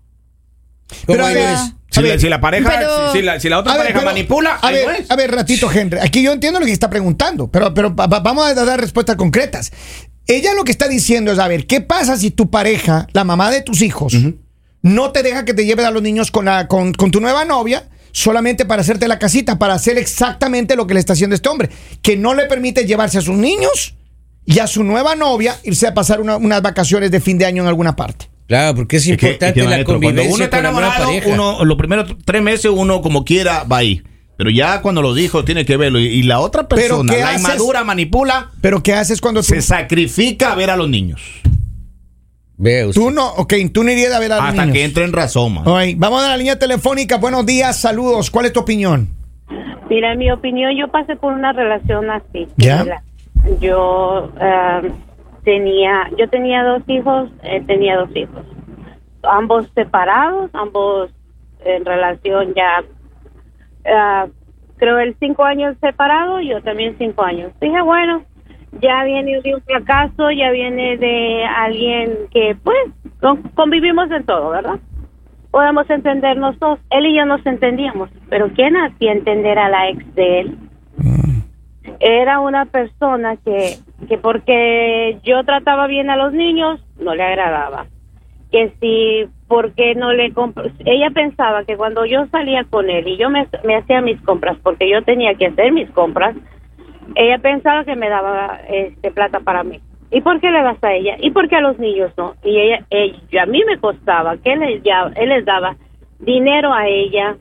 ¿Cómo 1.06 1.18
Pero 1.18 1.26
a 1.26 1.28
no 1.28 1.34
ver, 1.36 1.54
es? 1.54 1.74
Si, 1.98 2.02
la, 2.02 2.08
ver, 2.10 2.20
si 2.20 2.28
la 2.28 2.40
pareja, 2.40 2.72
pero- 2.78 3.12
si, 3.12 3.18
si 3.18 3.22
la, 3.24 3.40
si 3.40 3.48
la 3.48 3.58
otra 3.58 3.72
ver, 3.74 3.82
pareja 3.82 3.98
pero- 4.00 4.10
manipula, 4.10 4.58
a 4.62 4.70
ver, 4.70 5.00
es. 5.00 5.10
a 5.10 5.16
ver, 5.16 5.30
ratito, 5.30 5.70
Henry. 5.70 5.98
Aquí 6.00 6.22
yo 6.22 6.32
entiendo 6.32 6.58
lo 6.60 6.66
que 6.66 6.72
está 6.72 6.88
preguntando, 6.90 7.48
pero, 7.50 7.72
pero 7.74 7.94
va- 7.94 8.06
va- 8.06 8.20
vamos 8.20 8.46
a 8.46 8.54
dar 8.54 8.80
respuestas 8.80 9.16
concretas. 9.16 9.72
Ella 10.26 10.52
lo 10.54 10.64
que 10.64 10.72
está 10.72 10.88
diciendo 10.88 11.32
es, 11.32 11.38
a 11.38 11.48
ver, 11.48 11.66
¿qué 11.66 11.80
pasa 11.80 12.16
si 12.16 12.30
tu 12.30 12.50
pareja, 12.50 13.06
la 13.12 13.24
mamá 13.24 13.50
de 13.50 13.62
tus 13.62 13.80
hijos, 13.82 14.12
no 14.82 15.10
te 15.12 15.22
deja 15.22 15.44
que 15.44 15.54
te 15.54 15.64
lleves 15.64 15.84
a 15.86 15.90
los 15.90 16.02
niños 16.02 16.30
con, 16.30 16.44
la, 16.44 16.68
con, 16.68 16.92
con 16.92 17.10
tu 17.10 17.20
nueva 17.20 17.44
novia? 17.44 17.88
Solamente 18.12 18.64
para 18.64 18.82
hacerte 18.82 19.06
la 19.06 19.18
casita, 19.18 19.58
para 19.58 19.74
hacer 19.74 19.96
exactamente 19.98 20.76
lo 20.76 20.86
que 20.86 20.94
le 20.94 21.00
está 21.00 21.12
haciendo 21.12 21.34
este 21.36 21.48
hombre, 21.48 21.68
que 22.02 22.16
no 22.16 22.34
le 22.34 22.46
permite 22.46 22.84
llevarse 22.86 23.18
a 23.18 23.20
sus 23.20 23.36
niños 23.36 23.94
y 24.44 24.58
a 24.60 24.66
su 24.66 24.82
nueva 24.82 25.14
novia 25.14 25.56
irse 25.62 25.86
a 25.86 25.94
pasar 25.94 26.20
una- 26.20 26.36
unas 26.36 26.62
vacaciones 26.62 27.10
de 27.10 27.20
fin 27.20 27.38
de 27.38 27.44
año 27.46 27.62
en 27.62 27.68
alguna 27.68 27.94
parte. 27.96 28.28
Claro, 28.48 28.74
porque 28.76 28.96
es 28.96 29.06
importante 29.06 29.46
es 29.46 29.52
que, 29.52 29.60
la 29.62 29.70
maestro, 29.70 29.94
convivencia 29.94 30.22
Cuando 30.24 30.34
uno 30.34 30.44
está 30.44 30.56
con 30.56 30.64
la 30.64 30.70
nueva 30.72 30.86
enamorado, 30.86 31.20
pareja. 31.20 31.34
uno, 31.34 31.64
los 31.64 31.76
primeros 31.76 32.16
tres 32.24 32.42
meses 32.42 32.70
uno 32.74 33.00
como 33.02 33.24
quiera 33.24 33.62
va 33.64 33.76
ahí. 33.78 34.02
Pero 34.38 34.50
ya 34.50 34.80
cuando 34.82 35.02
los 35.02 35.18
hijos 35.18 35.44
tiene 35.44 35.64
que 35.64 35.76
verlo 35.76 35.98
y, 36.00 36.06
y 36.06 36.22
la 36.22 36.40
otra 36.40 36.66
Pero 36.66 36.80
persona, 36.80 37.12
¿qué 37.12 37.20
la 37.20 37.30
haces? 37.30 37.42
inmadura, 37.42 37.84
manipula, 37.84 38.50
Pero 38.60 38.82
¿qué 38.82 38.94
haces 38.94 39.20
cuando 39.20 39.40
tú, 39.40 39.48
se 39.48 39.60
sacrifica 39.62 40.52
a 40.52 40.54
ver 40.54 40.70
a 40.70 40.76
los 40.76 40.88
niños. 40.88 41.20
Ve 42.56 42.86
usted. 42.86 43.00
tú 43.00 43.10
no, 43.10 43.28
ok, 43.34 43.54
tú 43.72 43.84
no 43.84 43.90
irías 43.92 44.12
a 44.12 44.18
ver 44.18 44.32
a 44.32 44.36
los 44.36 44.44
Hasta 44.46 44.62
niños? 44.62 44.74
que 44.74 44.84
entre 44.84 45.04
en 45.04 45.12
razón, 45.12 45.54
man. 45.54 45.64
Vamos 45.98 46.22
a 46.24 46.28
la 46.28 46.36
línea 46.36 46.58
telefónica. 46.58 47.16
Buenos 47.18 47.44
días, 47.46 47.76
saludos. 47.78 48.30
¿Cuál 48.30 48.46
es 48.46 48.52
tu 48.52 48.60
opinión? 48.60 49.08
Mira, 49.90 50.12
en 50.12 50.18
mi 50.18 50.30
opinión, 50.30 50.72
yo 50.76 50.88
pasé 50.88 51.16
por 51.16 51.32
una 51.32 51.52
relación 51.52 52.10
así. 52.10 52.46
¿Ya? 52.56 53.02
Yo 53.60 54.32
ah, 54.40 54.82
tenía, 55.48 56.10
yo 56.18 56.28
tenía 56.28 56.62
dos 56.62 56.82
hijos, 56.88 57.30
eh, 57.42 57.62
tenía 57.66 57.96
dos 57.96 58.14
hijos, 58.14 58.44
ambos 59.22 59.66
separados, 59.74 60.50
ambos 60.52 61.10
en 61.64 61.86
relación 61.86 62.52
ya, 62.54 62.84
ah, 63.86 64.26
creo 64.76 64.98
el 64.98 65.16
cinco 65.18 65.44
años 65.44 65.74
separado, 65.80 66.40
yo 66.40 66.60
también 66.60 66.96
cinco 66.98 67.22
años. 67.22 67.50
Dije, 67.62 67.80
bueno, 67.80 68.24
ya 68.82 69.04
viene 69.04 69.40
de 69.40 69.54
un 69.54 69.62
fracaso, 69.62 70.30
ya 70.30 70.50
viene 70.50 70.98
de 70.98 71.44
alguien 71.46 72.28
que, 72.30 72.54
pues, 72.62 72.78
con- 73.22 73.42
convivimos 73.54 74.10
en 74.10 74.24
todo, 74.26 74.50
¿verdad? 74.50 74.78
podemos 75.50 75.88
entendernos 75.88 76.58
dos. 76.58 76.78
Él 76.90 77.06
y 77.06 77.16
yo 77.16 77.24
nos 77.24 77.44
entendíamos, 77.46 78.10
pero 78.28 78.48
¿quién 78.54 78.76
hacía 78.76 79.12
entender 79.12 79.58
a 79.58 79.70
la 79.70 79.88
ex 79.88 80.14
de 80.14 80.40
él? 80.40 80.58
Era 82.00 82.40
una 82.40 82.64
persona 82.66 83.36
que, 83.36 83.76
que 84.08 84.18
porque 84.18 85.18
yo 85.24 85.44
trataba 85.44 85.86
bien 85.86 86.10
a 86.10 86.16
los 86.16 86.32
niños, 86.32 86.80
no 87.00 87.14
le 87.14 87.22
agradaba. 87.22 87.86
Que 88.50 88.72
si, 88.80 89.28
porque 89.46 89.94
no 89.94 90.12
le 90.12 90.32
Ella 90.84 91.10
pensaba 91.10 91.64
que 91.64 91.76
cuando 91.76 92.06
yo 92.06 92.26
salía 92.26 92.64
con 92.64 92.88
él 92.88 93.06
y 93.08 93.16
yo 93.16 93.28
me, 93.30 93.46
me 93.64 93.76
hacía 93.76 94.00
mis 94.00 94.20
compras, 94.22 94.56
porque 94.62 94.88
yo 94.88 95.02
tenía 95.02 95.34
que 95.34 95.46
hacer 95.46 95.72
mis 95.72 95.90
compras, 95.90 96.34
ella 97.14 97.38
pensaba 97.38 97.84
que 97.84 97.96
me 97.96 98.08
daba 98.08 98.60
este 98.68 99.10
plata 99.10 99.40
para 99.40 99.64
mí. 99.64 99.80
¿Y 100.10 100.22
por 100.22 100.40
qué 100.40 100.50
le 100.50 100.62
das 100.62 100.82
a 100.82 100.92
ella? 100.94 101.16
¿Y 101.20 101.30
por 101.30 101.48
qué 101.48 101.56
a 101.56 101.60
los 101.60 101.78
niños 101.78 102.12
no? 102.16 102.34
Y 102.42 102.58
ella, 102.58 102.84
ella 102.90 103.42
a 103.42 103.46
mí 103.46 103.62
me 103.66 103.78
costaba 103.78 104.36
que 104.38 104.52
él, 104.52 104.82
ya- 104.82 105.10
él 105.16 105.28
les 105.28 105.44
daba 105.44 105.76
dinero 106.18 106.72
a 106.72 106.86
ella. 106.88 107.36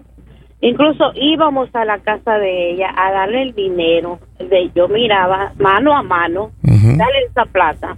Incluso 0.59 1.11
íbamos 1.15 1.73
a 1.73 1.85
la 1.85 1.99
casa 1.99 2.37
de 2.39 2.71
ella 2.71 2.93
a 2.97 3.11
darle 3.11 3.43
el 3.43 3.55
dinero. 3.55 4.19
De, 4.39 4.69
yo 4.75 4.87
miraba 4.87 5.51
mano 5.59 5.95
a 5.95 6.03
mano, 6.03 6.51
dale 6.97 7.19
esa 7.29 7.45
plata. 7.45 7.97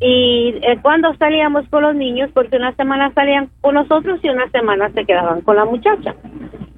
Y 0.00 0.54
eh, 0.62 0.78
cuando 0.82 1.14
salíamos 1.16 1.68
con 1.68 1.82
los 1.82 1.94
niños, 1.94 2.30
porque 2.32 2.56
una 2.56 2.72
semana 2.74 3.12
salían 3.14 3.50
con 3.60 3.74
nosotros 3.74 4.18
y 4.22 4.28
una 4.30 4.48
semana 4.50 4.90
se 4.94 5.04
quedaban 5.04 5.42
con 5.42 5.56
la 5.56 5.64
muchacha. 5.66 6.14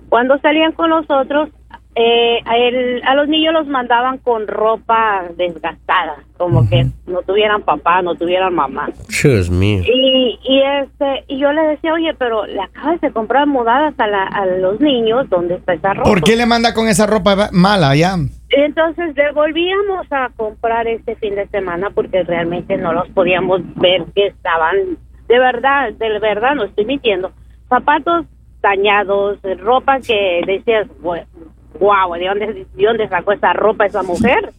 Cuando 0.09 0.39
salían 0.39 0.73
con 0.73 0.91
nosotros, 0.91 1.49
eh, 1.95 2.39
a, 2.47 2.57
él- 2.57 3.01
a 3.07 3.15
los 3.15 3.29
niños 3.29 3.53
los 3.55 3.67
mandaban 3.69 4.19
con 4.19 4.47
ropa 4.49 5.23
desgastada, 5.37 6.17
como 6.37 6.69
que 6.69 6.87
no 7.07 7.21
tuvieran 7.23 7.63
papá, 7.63 8.03
no 8.03 8.15
tuvieran 8.15 8.55
mamá. 8.55 8.89
Dios 9.23 9.51
mío. 9.51 9.83
Y, 9.87 10.39
y 10.43 10.63
este 10.83 11.25
y 11.29 11.39
yo 11.39 11.53
le 11.53 11.63
decía, 11.63 11.93
oye, 11.93 12.15
pero 12.19 12.45
le 12.47 12.61
acabas 12.61 13.01
de 13.03 13.11
comprar 13.13 13.47
mudadas 13.47 13.95
a, 13.99 14.07
la- 14.07 14.25
a 14.27 14.47
los 14.47 14.81
niños, 14.81 15.29
¿dónde 15.31 15.55
está 15.57 15.75
esa 15.75 15.95
ropa? 15.95 16.09
¿Por 16.09 16.23
qué 16.23 16.35
le 16.35 16.47
manda 16.47 16.75
con 16.75 16.89
esa 16.89 17.07
ropa 17.07 17.51
mala 17.53 17.95
ya? 17.95 18.17
Entonces 18.53 19.15
devolvíamos 19.15 20.07
a 20.11 20.29
comprar 20.37 20.87
este 20.87 21.17
fin 21.17 21.35
de 21.35 21.49
semana 21.49 21.89
porque 21.89 22.23
realmente 22.23 22.77
no 22.77 22.93
los 22.93 23.09
podíamos 23.09 23.63
ver 23.77 24.05
que 24.15 24.27
estaban, 24.27 24.99
de 25.27 25.39
verdad, 25.39 25.93
de 25.95 26.19
verdad, 26.19 26.55
no 26.55 26.65
estoy 26.65 26.85
mintiendo, 26.85 27.33
zapatos 27.71 28.27
dañados, 28.61 29.39
ropa 29.59 30.01
que 30.01 30.43
decías, 30.47 30.87
wow, 31.01 32.13
¿de 32.15 32.29
dónde, 32.29 32.67
¿de 32.75 32.85
dónde 32.85 33.09
sacó 33.09 33.33
esa 33.33 33.55
ropa 33.55 33.87
esa 33.87 34.03
mujer? 34.03 34.53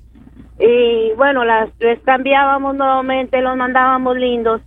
Y 0.60 1.12
bueno, 1.16 1.46
las 1.46 1.70
les 1.80 2.00
cambiábamos 2.00 2.76
nuevamente, 2.76 3.42
los 3.42 3.56
mandábamos 3.56 4.18
lindos 4.18 4.62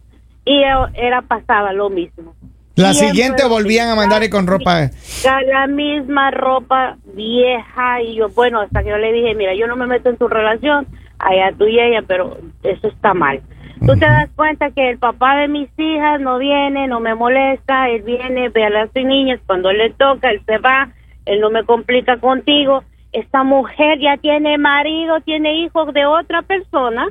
y 0.45 0.63
eh, 0.63 0.73
era 0.95 1.23
pasaba 1.23 1.73
lo 1.73 1.91
mismo. 1.91 2.36
La 2.77 2.93
Siempre 2.93 3.09
siguiente 3.09 3.49
volvían 3.49 3.89
a 3.89 3.95
mandarle 3.95 4.29
con 4.29 4.47
ropa. 4.47 4.91
La 5.25 5.67
misma 5.67 6.31
ropa 6.31 6.99
vieja 7.15 8.03
y 8.03 8.17
yo, 8.17 8.29
bueno, 8.29 8.61
hasta 8.61 8.83
que 8.83 8.91
yo 8.91 8.99
le 8.99 9.13
dije, 9.13 9.35
mira, 9.35 9.55
yo 9.55 9.67
no 9.67 9.77
me 9.77 9.87
meto 9.87 10.11
en 10.11 10.19
tu 10.19 10.29
relación, 10.29 10.87
allá 11.19 11.55
tú 11.57 11.67
y 11.67 11.81
ella, 11.81 12.03
pero 12.07 12.37
eso 12.63 12.89
está 12.89 13.15
mal. 13.15 13.41
Tú 13.81 13.95
te 13.95 14.05
das 14.05 14.29
cuenta 14.37 14.71
que 14.73 14.91
el 14.91 14.99
papá 14.99 15.37
de 15.37 15.49
mis 15.49 15.71
hijas 15.79 16.21
no 16.21 16.39
viene, 16.39 16.87
no 16.87 17.01
me 17.01 17.15
molesta, 17.15 17.89
él 17.89 18.03
viene, 18.03 18.51
ve 18.51 18.65
a 18.65 18.71
las 18.71 18.95
niñas, 18.95 19.41
cuando 19.47 19.71
él 19.71 19.79
le 19.79 19.91
toca, 19.91 20.31
él 20.31 20.43
se 20.45 20.59
va, 20.59 20.91
él 21.25 21.41
no 21.41 21.49
me 21.49 21.65
complica 21.65 22.19
contigo. 22.19 22.85
Esta 23.13 23.43
mujer 23.43 23.99
ya 24.01 24.19
tiene 24.19 24.59
marido, 24.59 25.21
tiene 25.21 25.61
hijos 25.61 25.95
de 25.95 26.05
otra 26.05 26.43
persona 26.43 27.09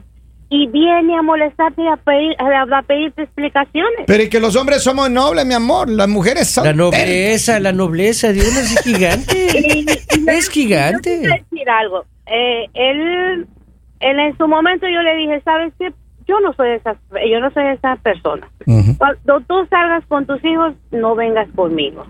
y 0.50 0.68
viene 0.68 1.18
a 1.18 1.22
molestarte 1.22 1.82
y 1.82 1.88
a, 1.88 1.96
pedir, 1.98 2.36
a, 2.40 2.78
a 2.78 2.82
pedirte 2.84 3.24
explicaciones. 3.24 4.06
Pero 4.08 4.24
y 4.24 4.30
que 4.30 4.40
los 4.40 4.56
hombres 4.56 4.84
somos 4.84 5.10
nobles, 5.10 5.46
mi 5.46 5.54
amor. 5.54 5.90
Las 5.90 6.08
mujeres 6.08 6.48
son. 6.50 6.66
La 6.66 6.74
nobleza, 6.74 7.60
la 7.60 7.72
nobleza 7.72 8.32
de 8.32 8.40
uno 8.42 8.60
es 8.60 8.82
gigante. 8.84 9.48
Y- 9.56 9.80
y- 9.82 10.30
Es 10.30 10.50
gigante. 10.50 11.20
Yo 11.24 11.30
decir 11.30 11.70
algo. 11.70 12.06
Eh, 12.28 12.66
él, 12.74 13.48
él 14.00 14.20
en 14.20 14.38
su 14.38 14.48
momento 14.48 14.88
yo 14.88 15.02
le 15.02 15.16
dije, 15.18 15.42
¿sabes 15.44 15.74
qué? 15.80 15.92
Yo 16.28 16.40
no 16.40 16.54
soy 16.54 16.72
esa, 16.72 16.96
yo 17.30 17.40
no 17.40 17.52
soy 17.52 17.66
esa 17.68 17.96
persona. 17.98 18.48
Cuando 18.98 19.42
tú 19.48 19.66
salgas 19.70 20.04
con 20.08 20.26
tus 20.26 20.44
hijos, 20.44 20.74
no 20.92 21.14
vengas 21.16 21.48
conmigo. 21.56 22.04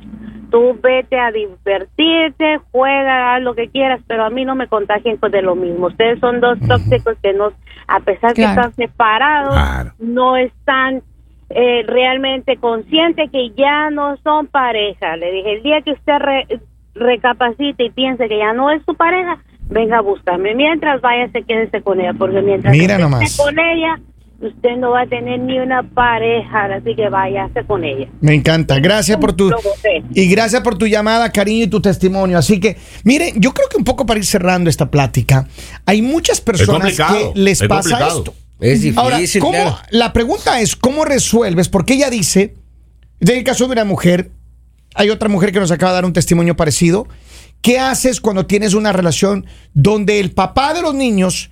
Tú 0.49 0.77
vete 0.81 1.19
a 1.19 1.31
divertirte, 1.31 2.59
juega, 2.71 3.35
haz 3.35 3.41
lo 3.41 3.53
que 3.55 3.69
quieras, 3.69 4.01
pero 4.07 4.25
a 4.25 4.29
mí 4.29 4.45
no 4.45 4.55
me 4.55 4.67
contagien 4.67 5.17
con 5.17 5.31
de 5.31 5.41
lo 5.41 5.55
mismo. 5.55 5.87
Ustedes 5.87 6.19
son 6.19 6.39
dos 6.39 6.57
tóxicos 6.67 7.17
que 7.21 7.33
no, 7.33 7.51
a 7.87 7.99
pesar 7.99 8.33
que 8.33 8.41
Claro. 8.41 8.61
están 8.61 8.73
separados, 8.75 9.53
Claro. 9.53 9.91
no 9.99 10.37
están 10.37 11.01
eh, 11.49 11.83
realmente 11.87 12.57
conscientes 12.57 13.29
que 13.31 13.51
ya 13.51 13.89
no 13.91 14.17
son 14.23 14.47
pareja. 14.47 15.15
Le 15.15 15.31
dije, 15.31 15.53
el 15.53 15.63
día 15.63 15.81
que 15.81 15.91
usted 15.91 16.17
re- 16.19 16.47
recapacite 16.95 17.83
y 17.85 17.89
piense 17.91 18.27
que 18.27 18.37
ya 18.39 18.53
no 18.53 18.71
es 18.71 18.81
su 18.83 18.95
pareja, 18.95 19.37
venga 19.69 19.97
a 19.99 20.01
buscarme. 20.01 20.55
Mientras 20.55 21.01
váyase, 21.01 21.43
quédese 21.43 21.81
con 21.83 21.99
ella, 21.99 22.13
porque 22.17 22.41
mientras 22.41 22.71
Mira 22.75 22.97
nomás. 22.97 23.23
esté 23.23 23.43
con 23.43 23.59
ella, 23.59 23.99
usted 24.41 24.77
no 24.77 24.91
va 24.91 25.01
a 25.01 25.07
tener 25.07 25.39
ni 25.39 25.59
una 25.59 25.83
pareja, 25.83 26.65
así 26.75 26.95
que 26.95 27.09
váyase 27.09 27.63
con 27.65 27.83
ella. 27.83 28.07
Me 28.21 28.33
encanta. 28.33 28.79
Gracias 28.79 29.17
por 29.17 29.33
tu. 29.33 29.51
Y 30.13 30.27
gracias 30.27 30.61
por 30.61 30.77
tu 30.77 30.87
llamada, 30.87 31.31
cariño 31.31 31.63
y 31.65 31.67
tu 31.67 31.81
testimonio. 31.81 32.37
Así 32.37 32.59
que, 32.59 32.77
miren, 33.03 33.39
yo 33.39 33.53
creo 33.53 33.67
que 33.69 33.77
un 33.77 33.83
poco 33.83 34.05
para 34.05 34.19
ir 34.19 34.25
cerrando 34.25 34.69
esta 34.69 34.89
plática, 34.91 35.47
hay 35.85 36.01
muchas 36.01 36.41
personas 36.41 36.95
que 36.97 37.31
les 37.35 37.61
es 37.61 37.67
pasa 37.67 37.89
complicado. 37.89 38.17
esto. 38.19 38.33
Es 38.59 38.81
difícil, 38.81 38.99
Ahora, 38.99 39.19
¿cómo- 39.41 39.51
claro. 39.51 39.77
la 39.91 40.13
pregunta 40.13 40.61
es, 40.61 40.75
¿cómo 40.77 41.03
resuelves? 41.03 41.67
Porque 41.67 41.95
ella 41.95 42.09
dice, 42.09 42.55
en 43.19 43.29
el 43.37 43.43
caso 43.43 43.65
de 43.65 43.73
una 43.73 43.83
mujer, 43.83 44.31
hay 44.95 45.09
otra 45.09 45.27
mujer 45.27 45.51
que 45.51 45.59
nos 45.59 45.71
acaba 45.71 45.91
de 45.91 45.95
dar 45.95 46.05
un 46.05 46.13
testimonio 46.13 46.55
parecido. 46.55 47.07
¿Qué 47.61 47.79
haces 47.79 48.21
cuando 48.21 48.45
tienes 48.45 48.73
una 48.73 48.93
relación 48.93 49.45
donde 49.73 50.19
el 50.19 50.31
papá 50.31 50.73
de 50.73 50.81
los 50.83 50.93
niños 50.93 51.51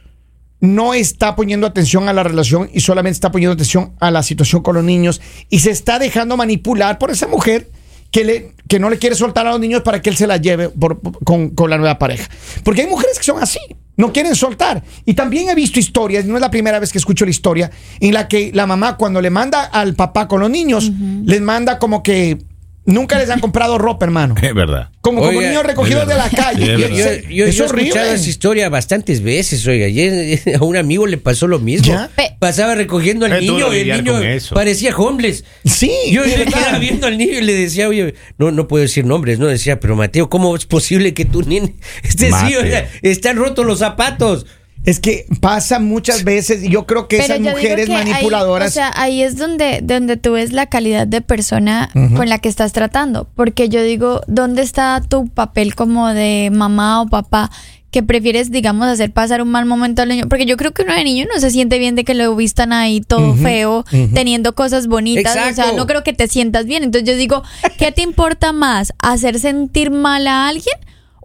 no 0.64 0.94
está 0.94 1.36
poniendo 1.36 1.68
atención 1.68 2.08
a 2.08 2.14
la 2.14 2.24
relación 2.24 2.70
y 2.74 2.80
solamente 2.80 3.16
está 3.16 3.34
poniendo 3.34 3.54
atención 3.54 3.92
a 4.00 4.12
la 4.12 4.24
situación 4.24 4.64
con 4.64 4.76
los 4.76 4.84
niños 4.86 5.20
y 5.50 5.60
se 5.60 5.72
está 5.72 6.00
dejando 6.00 6.38
manipular 6.38 6.98
por 6.98 7.12
esa 7.12 7.28
mujer 7.28 7.70
que, 8.12 8.24
le, 8.24 8.52
que 8.70 8.80
no 8.80 8.90
le 8.90 8.98
quiere 8.98 9.14
soltar 9.14 9.46
a 9.46 9.52
los 9.52 9.60
niños 9.60 9.82
para 9.82 10.02
que 10.02 10.10
él 10.10 10.16
se 10.16 10.26
la 10.26 10.38
lleve 10.38 10.70
por- 10.70 11.02
por- 11.02 11.22
con, 11.26 11.50
con 11.50 11.70
la 11.70 11.78
nueva 11.78 12.00
pareja. 12.00 12.30
Porque 12.64 12.84
hay 12.84 12.88
mujeres 12.88 13.18
que 13.18 13.26
son 13.26 13.44
así, 13.44 13.60
no 13.98 14.14
quieren 14.14 14.36
soltar. 14.36 14.82
Y 15.04 15.16
también 15.16 15.50
he 15.50 15.56
visto 15.56 15.80
historias, 15.80 16.24
no 16.24 16.36
es 16.36 16.42
la 16.42 16.50
primera 16.50 16.80
vez 16.80 16.94
que 16.94 16.98
escucho 16.98 17.26
la 17.26 17.32
historia, 17.32 17.70
en 18.00 18.14
la 18.14 18.30
que 18.30 18.52
la 18.54 18.66
mamá 18.66 18.96
cuando 18.96 19.20
le 19.20 19.32
manda 19.32 19.64
al 19.66 19.96
papá 19.96 20.30
con 20.30 20.40
los 20.40 20.50
niños, 20.50 20.90
les 21.26 21.42
manda 21.42 21.78
como 21.78 22.04
que 22.04 22.38
nunca 22.86 23.18
les 23.18 23.30
han 23.30 23.40
comprado 23.40 23.78
ropa, 23.78 24.06
hermano. 24.06 24.36
Es 24.42 24.54
verdad. 24.54 24.90
Como, 25.02 25.20
como 25.22 25.38
Oiga, 25.38 25.50
niños 25.50 25.66
recogidos 25.66 26.08
de 26.08 26.16
la 26.16 26.30
calle. 26.30 26.66
Sí, 26.66 26.72
es 26.72 26.78
Yo, 26.80 26.88
yo- 26.96 27.06
Es- 27.06 27.28
yo- 27.28 27.46
he 27.46 27.50
escuchado 27.50 28.14
esa 28.14 28.30
historia 28.30 28.70
bastantes 28.70 29.22
veces, 29.22 29.66
oiga. 29.68 29.86
Ayer 29.88 30.40
a 30.60 30.64
un 30.64 30.78
amigo 30.78 31.06
le 31.08 31.18
pasó 31.18 31.48
lo 31.48 31.60
mismo. 31.60 31.96
Pasaba 32.40 32.76
recogiendo 32.76 33.26
al 33.26 33.34
Es 33.34 33.42
niño 33.42 33.74
y 33.74 33.80
el 33.90 34.04
niño 34.04 34.20
parecía 34.54 34.96
homeless. 34.96 35.44
Sí, 35.66 35.92
Yo 36.12 36.26
le 36.26 36.46
quedaba 36.46 36.78
viendo 36.80 37.08
al 37.08 37.18
niño 37.18 37.40
y 37.40 37.42
le 37.42 37.54
decía, 37.54 37.88
oye, 37.88 38.16
no, 38.38 38.52
no 38.52 38.68
puedo 38.68 38.82
decir 38.84 39.06
nombres, 39.06 39.40
no 39.40 39.48
decía, 39.48 39.80
pero 39.80 39.96
Mateo, 39.96 40.30
¿cómo 40.30 40.56
es 40.56 40.66
posible 40.66 41.14
que 41.14 41.26
tu 41.26 41.42
nene 41.42 41.76
esté 42.04 42.28
así? 42.28 42.44
Mateo. 42.46 42.62
oiga, 42.62 42.88
están 43.02 43.38
rotos 43.38 43.66
los 43.66 43.80
zapatos. 43.80 44.46
Es 44.86 45.00
que 45.00 45.26
pasa 45.40 45.80
muchas 45.80 46.24
veces 46.24 46.64
y 46.64 46.70
yo 46.70 46.86
creo 46.86 47.08
que 47.08 47.18
esas 47.18 47.40
mujeres 47.40 47.88
que 47.88 47.96
ahí- 47.96 48.06
manipuladoras. 48.10 48.70
o 48.72 48.74
sea, 48.74 48.92
ahí 48.96 49.22
es 49.24 49.38
donde, 49.38 49.80
donde 49.82 50.18
tú 50.18 50.34
ves 50.34 50.52
la 50.52 50.66
calidad 50.66 51.08
de 51.08 51.22
persona 51.22 51.90
con 51.94 52.28
la 52.30 52.40
que 52.40 52.50
estás 52.50 52.74
tratando. 52.74 53.28
Porque 53.36 53.70
yo 53.70 53.82
digo, 53.82 54.22
¿dónde 54.28 54.62
está 54.62 55.02
tu 55.08 55.28
papel 55.30 55.76
como 55.76 56.08
de 56.14 56.50
mamá 56.52 57.02
o 57.02 57.08
papá? 57.08 57.50
que 57.92 58.02
prefieres, 58.02 58.50
digamos, 58.50 58.88
hacer 58.88 59.12
pasar 59.12 59.40
un 59.44 59.50
mal 59.50 59.68
momento 59.68 60.02
al 60.02 60.10
niño. 60.10 60.28
Porque 60.28 60.48
yo 60.48 60.58
creo 60.58 60.72
que 60.74 60.82
uno 60.82 60.96
de 60.96 61.04
niño 61.04 61.28
no 61.32 61.40
se 61.40 61.52
siente 61.52 61.78
bien 61.78 61.94
de 61.94 62.04
que 62.04 62.16
lo 62.16 62.36
vistan 62.36 62.74
ahí 62.74 63.02
todo 63.02 63.36
feo, 63.36 63.86
teniendo 64.16 64.56
cosas 64.56 64.88
bonitas. 64.88 65.38
O 65.52 65.54
sea, 65.54 65.74
no 65.74 65.86
creo 65.86 66.04
que 66.04 66.12
te 66.12 66.28
sientas 66.28 66.66
bien. 66.66 66.82
Entonces 66.84 67.08
yo 67.08 67.16
digo, 67.16 67.44
¿qué 67.78 67.92
te 67.92 68.02
importa 68.02 68.52
más? 68.52 68.94
¿Hacer 68.98 69.40
sentir 69.40 69.92
mal 69.92 70.26
a 70.26 70.48
alguien 70.48 70.74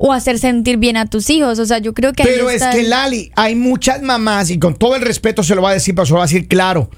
o 0.01 0.13
hacer 0.13 0.39
sentir 0.39 0.77
bien 0.77 0.97
a 0.97 1.07
tus 1.07 1.29
hijos? 1.31 1.59
O 1.59 1.67
sea, 1.67 1.79
yo 1.79 1.93
creo 1.95 2.13
que 2.13 2.23
ahí 2.23 2.29
Pero 2.33 2.49
es 2.51 2.57
está 2.57 2.71
que 2.71 2.85
Lali, 2.85 3.33
hay 3.35 3.55
muchas 3.57 4.01
mamás, 4.03 4.51
y 4.51 4.59
con 4.59 4.77
todo 4.77 4.95
el 4.97 5.03
respeto 5.03 5.43
se 5.43 5.55
lo 5.55 5.63
va 5.63 5.71
a 5.71 5.75
decir, 5.75 5.95
pero 5.95 6.07
se 6.07 6.13
lo 6.13 6.19
va 6.19 6.25
a 6.25 6.27
decir 6.27 6.47
claro. 6.49 6.91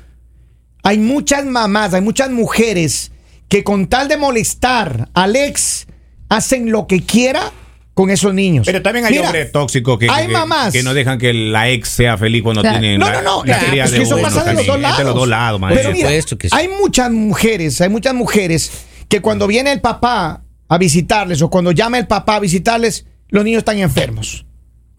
Hay 0.82 0.98
muchas 0.98 1.44
mamás, 1.44 1.92
hay 1.94 2.00
muchas 2.00 2.30
mujeres 2.30 3.12
que 3.48 3.64
con 3.64 3.86
tal 3.88 4.08
de 4.08 4.16
molestar 4.16 5.08
al 5.14 5.36
ex 5.36 5.86
hacen 6.28 6.70
lo 6.70 6.86
que 6.86 7.02
quiera 7.04 7.52
con 7.94 8.08
esos 8.08 8.32
niños. 8.32 8.64
Pero 8.64 8.80
también 8.80 9.04
hay 9.04 9.12
Mira, 9.12 9.26
hombres 9.26 9.52
tóxicos 9.52 9.98
que, 9.98 10.08
hay 10.08 10.26
que- 10.28 10.32
mamás. 10.32 10.72
que 10.72 10.82
no 10.82 10.94
dejan 10.94 11.18
que 11.18 11.34
la 11.34 11.68
ex 11.68 11.88
sea 11.88 12.16
feliz 12.16 12.42
cuando 12.42 12.62
Claro. 12.62 12.78
tienen 12.78 12.98
No, 13.00 13.06
la, 13.10 13.20
no, 13.20 13.38
no, 13.38 13.44
la 13.44 13.58
que- 13.58 13.80
es 13.80 13.92
eso 13.92 14.14
uno 14.14 14.22
pasa 14.22 14.44
de 14.44 14.54
los 14.54 14.66
dos 14.66 14.76
Es 14.76 14.82
lados. 14.82 14.98
de 14.98 15.04
los 15.04 15.14
dos 15.14 15.28
lados, 15.28 15.60
Pero 15.68 15.92
mira, 15.92 16.08
supuesto 16.08 16.38
que 16.38 16.48
sí. 16.48 16.56
hay 16.56 16.68
muchas 16.68 17.10
mujeres, 17.10 17.80
hay 17.80 17.88
muchas 17.90 18.14
mujeres 18.14 18.70
que 19.08 19.20
cuando 19.20 19.46
viene 19.46 19.72
el 19.72 19.80
papá 19.80 20.42
a 20.70 20.78
visitarles 20.78 21.42
o 21.42 21.50
cuando 21.50 21.72
llama 21.72 21.98
el 21.98 22.06
papá 22.06 22.36
a 22.36 22.40
visitarles, 22.40 23.04
los 23.28 23.44
niños 23.44 23.58
están 23.58 23.78
enfermos. 23.78 24.46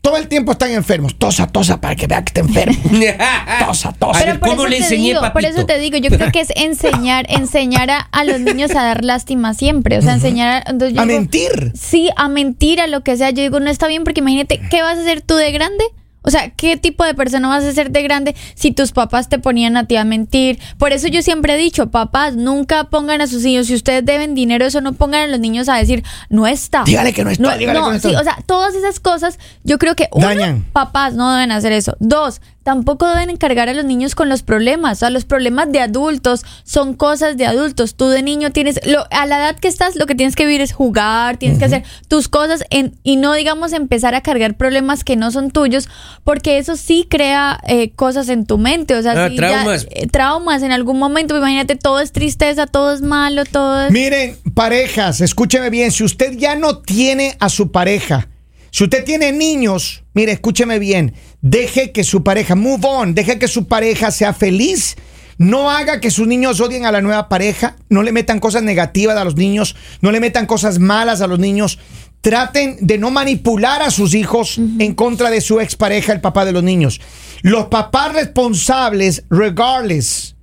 Todo 0.01 0.18
el 0.18 0.28
tiempo 0.28 0.51
están 0.51 0.72
enfermos. 0.72 1.16
Tosa, 1.18 1.48
tosa 1.48 1.80
para 1.80 1.96
que 1.96 2.08
vea 2.08 2.22
que 2.25 2.30
está 2.30 2.42
enfermo. 2.42 2.78
Tosa, 3.66 3.94
tosa. 3.94 4.20
Pero 4.20 4.40
por 4.40 4.50
¿cómo 4.50 4.62
eso 4.63 4.70
le 4.70 4.78
te 4.78 4.84
enseñé, 4.84 5.10
digo, 5.10 5.22
por 5.32 5.46
eso 5.46 5.66
te 5.66 5.80
digo, 5.80 5.98
yo 5.98 6.10
creo 6.10 6.32
que 6.32 6.42
es 6.42 6.50
enseñar, 6.56 7.25
enseñar 7.30 7.90
a, 7.90 8.00
a 8.00 8.24
los 8.25 8.42
niños 8.42 8.72
a 8.72 8.84
dar 8.84 9.06
lástima 9.06 9.54
siempre, 9.54 9.98
o 9.98 10.01
sea, 10.01 10.13
enseñar 10.13 10.63
a, 10.66 10.72
entonces 10.72 10.96
yo 10.96 11.01
a 11.01 11.06
digo, 11.06 11.20
mentir. 11.20 11.72
Sí, 11.74 12.10
a 12.18 12.28
mentir, 12.28 12.82
a 12.82 12.88
lo 12.88 13.01
que 13.01 13.16
sea. 13.16 13.30
Yo 13.30 13.44
digo, 13.44 13.62
no 13.62 13.70
está 13.70 13.88
bien 13.88 14.04
porque 14.04 14.20
imagínate, 14.20 14.60
¿qué 14.70 14.82
vas 14.82 14.98
a 14.98 15.01
hacer 15.01 15.22
tú 15.22 15.36
de 15.36 15.51
grande? 15.54 15.86
O 16.24 16.30
sea, 16.30 16.50
¿qué 16.51 16.78
tipo 16.78 17.04
de 17.04 17.13
persona 17.16 17.48
vas 17.48 17.63
a 17.63 17.72
ser 17.72 17.92
de 17.92 18.04
grande 18.04 18.36
si 18.54 18.72
tus 18.72 18.92
papás 18.92 19.28
te 19.28 19.40
ponían 19.40 19.75
a 19.78 19.86
ti 19.86 19.96
a 19.96 20.04
mentir? 20.04 20.60
Por 20.78 20.94
eso 20.94 21.08
yo 21.08 21.22
siempre 21.22 21.56
he 21.56 21.58
dicho, 21.58 21.90
papás, 21.90 22.36
nunca 22.36 22.86
pongan 22.86 23.22
a 23.22 23.28
sus 23.28 23.44
hijos, 23.46 23.68
si 23.68 23.75
ustedes 23.75 24.06
deben 24.06 24.36
dinero, 24.36 24.66
eso 24.66 24.82
no 24.82 24.94
pongan 24.94 25.24
a 25.24 25.28
los 25.28 25.40
niños 25.40 25.68
a 25.68 25.78
decir, 25.78 26.04
no 26.30 26.46
está. 26.46 26.84
Dígale 26.84 27.13
que 27.13 27.24
no 27.24 27.32
está, 27.32 27.58
dígale 27.58 27.80
que 27.80 27.86
no 27.86 27.94
está. 27.94 28.10
sí, 28.10 28.16
o 28.16 28.24
sea, 28.24 28.38
todas 28.46 28.75
esas 28.75 29.00
cosas, 29.00 29.40
yo 29.63 29.80
creo 29.80 29.96
que 29.96 30.10
uno, 30.12 30.28
Dañan. 30.28 30.66
papás 30.72 31.16
no 31.16 31.34
deben 31.34 31.51
hacer 31.51 31.72
eso. 31.72 31.96
Dos, 32.00 32.42
tampoco 32.63 33.08
deben 33.08 33.30
encargar 33.30 33.70
a 33.70 33.74
los 33.74 33.86
niños 33.86 34.15
con 34.15 34.30
los 34.30 34.44
problemas. 34.44 34.98
O 34.98 35.00
sea, 35.00 35.10
los 35.10 35.25
problemas 35.25 35.72
de 35.72 35.80
adultos 35.80 36.44
son 36.63 36.94
cosas 36.94 37.38
de 37.38 37.46
adultos. 37.46 37.96
Tú 37.96 38.08
de 38.10 38.22
niño 38.24 38.51
tienes, 38.51 38.80
lo, 38.86 39.06
a 39.12 39.25
la 39.25 39.38
edad 39.38 39.60
que 39.60 39.68
estás, 39.68 39.96
lo 39.96 40.06
que 40.06 40.15
tienes 40.15 40.36
que 40.36 40.46
vivir 40.46 40.62
es 40.62 40.72
jugar, 40.74 41.38
tienes 41.38 41.58
que 41.60 41.65
hacer 41.65 41.84
tus 42.08 42.27
cosas 42.27 42.63
en, 42.70 42.96
y 43.03 43.15
no, 43.15 43.34
digamos, 43.34 43.74
empezar 43.74 44.15
a 44.15 44.22
cargar 44.22 44.56
problemas 44.56 45.03
que 45.03 45.15
no 45.15 45.32
son 45.32 45.51
tuyos, 45.51 45.89
porque 46.24 46.58
eso 46.58 46.75
sí 46.75 47.08
crea 47.10 47.60
eh, 47.68 47.91
cosas 47.91 48.30
en 48.30 48.46
tu 48.46 48.58
mente. 48.58 48.96
O 48.96 49.01
sea, 49.01 49.25
Ah, 49.25 49.30
sí, 49.30 49.36
ya, 49.36 49.48
traumas. 49.50 49.88
eh, 49.91 50.08
traumas 50.08 50.63
en 50.63 50.72
algún 50.72 51.00
momento. 51.00 51.36
Imagínate, 51.38 51.75
todo 51.75 52.00
es 52.00 52.12
tristeza, 52.12 52.68
todo 52.68 52.94
es 52.94 53.01
malo, 53.01 53.46
todo 53.46 53.86
es. 53.88 53.91
Miren, 53.91 54.38
parejas, 54.53 55.22
escúcheme 55.22 55.70
bien. 55.70 55.91
Si 55.91 56.03
usted 56.03 56.38
ya 56.38 56.56
no 56.56 56.77
tiene 56.80 57.36
a 57.39 57.50
su 57.50 57.72
pareja, 57.72 58.27
si 58.72 58.86
usted 58.86 59.04
tiene 59.04 59.34
niños, 59.34 60.04
mire, 60.13 60.32
escúcheme 60.32 60.80
bien. 60.80 61.13
Deje 61.42 61.92
que 61.92 62.06
su 62.06 62.24
pareja, 62.24 62.56
move 62.56 62.88
on, 62.88 63.13
deje 63.13 63.38
que 63.38 63.50
su 63.50 63.68
pareja 63.68 64.12
sea 64.12 64.34
feliz. 64.34 64.96
No 65.38 65.70
haga 65.70 66.00
que 66.00 66.10
sus 66.10 66.25
niños 66.25 66.62
odien 66.62 66.86
a 66.86 66.92
la 66.92 67.01
nueva 67.01 67.28
pareja. 67.28 67.75
No 67.90 68.01
le 68.01 68.13
metan 68.13 68.40
cosas 68.40 68.63
negativas 68.63 69.18
a 69.18 69.25
los 69.25 69.36
niños. 69.36 69.75
No 70.00 70.12
le 70.12 70.22
metan 70.22 70.46
cosas 70.46 70.80
malas 70.80 71.20
a 71.20 71.28
los 71.28 71.38
niños. 71.38 71.80
Traten 72.22 72.78
de 72.80 72.98
no 72.98 73.12
manipular 73.12 73.82
a 73.82 73.92
sus 73.92 74.13
hijos 74.13 74.58
en 74.58 74.94
contra 74.94 75.32
de 75.32 75.42
su 75.42 75.60
expareja, 75.60 76.13
el 76.13 76.22
papá 76.22 76.46
de 76.46 76.51
los 76.54 76.63
niños. 76.63 77.01
Los 77.42 77.66
papás 77.66 78.13
responsables, 78.13 79.24
regardless, 79.30 80.36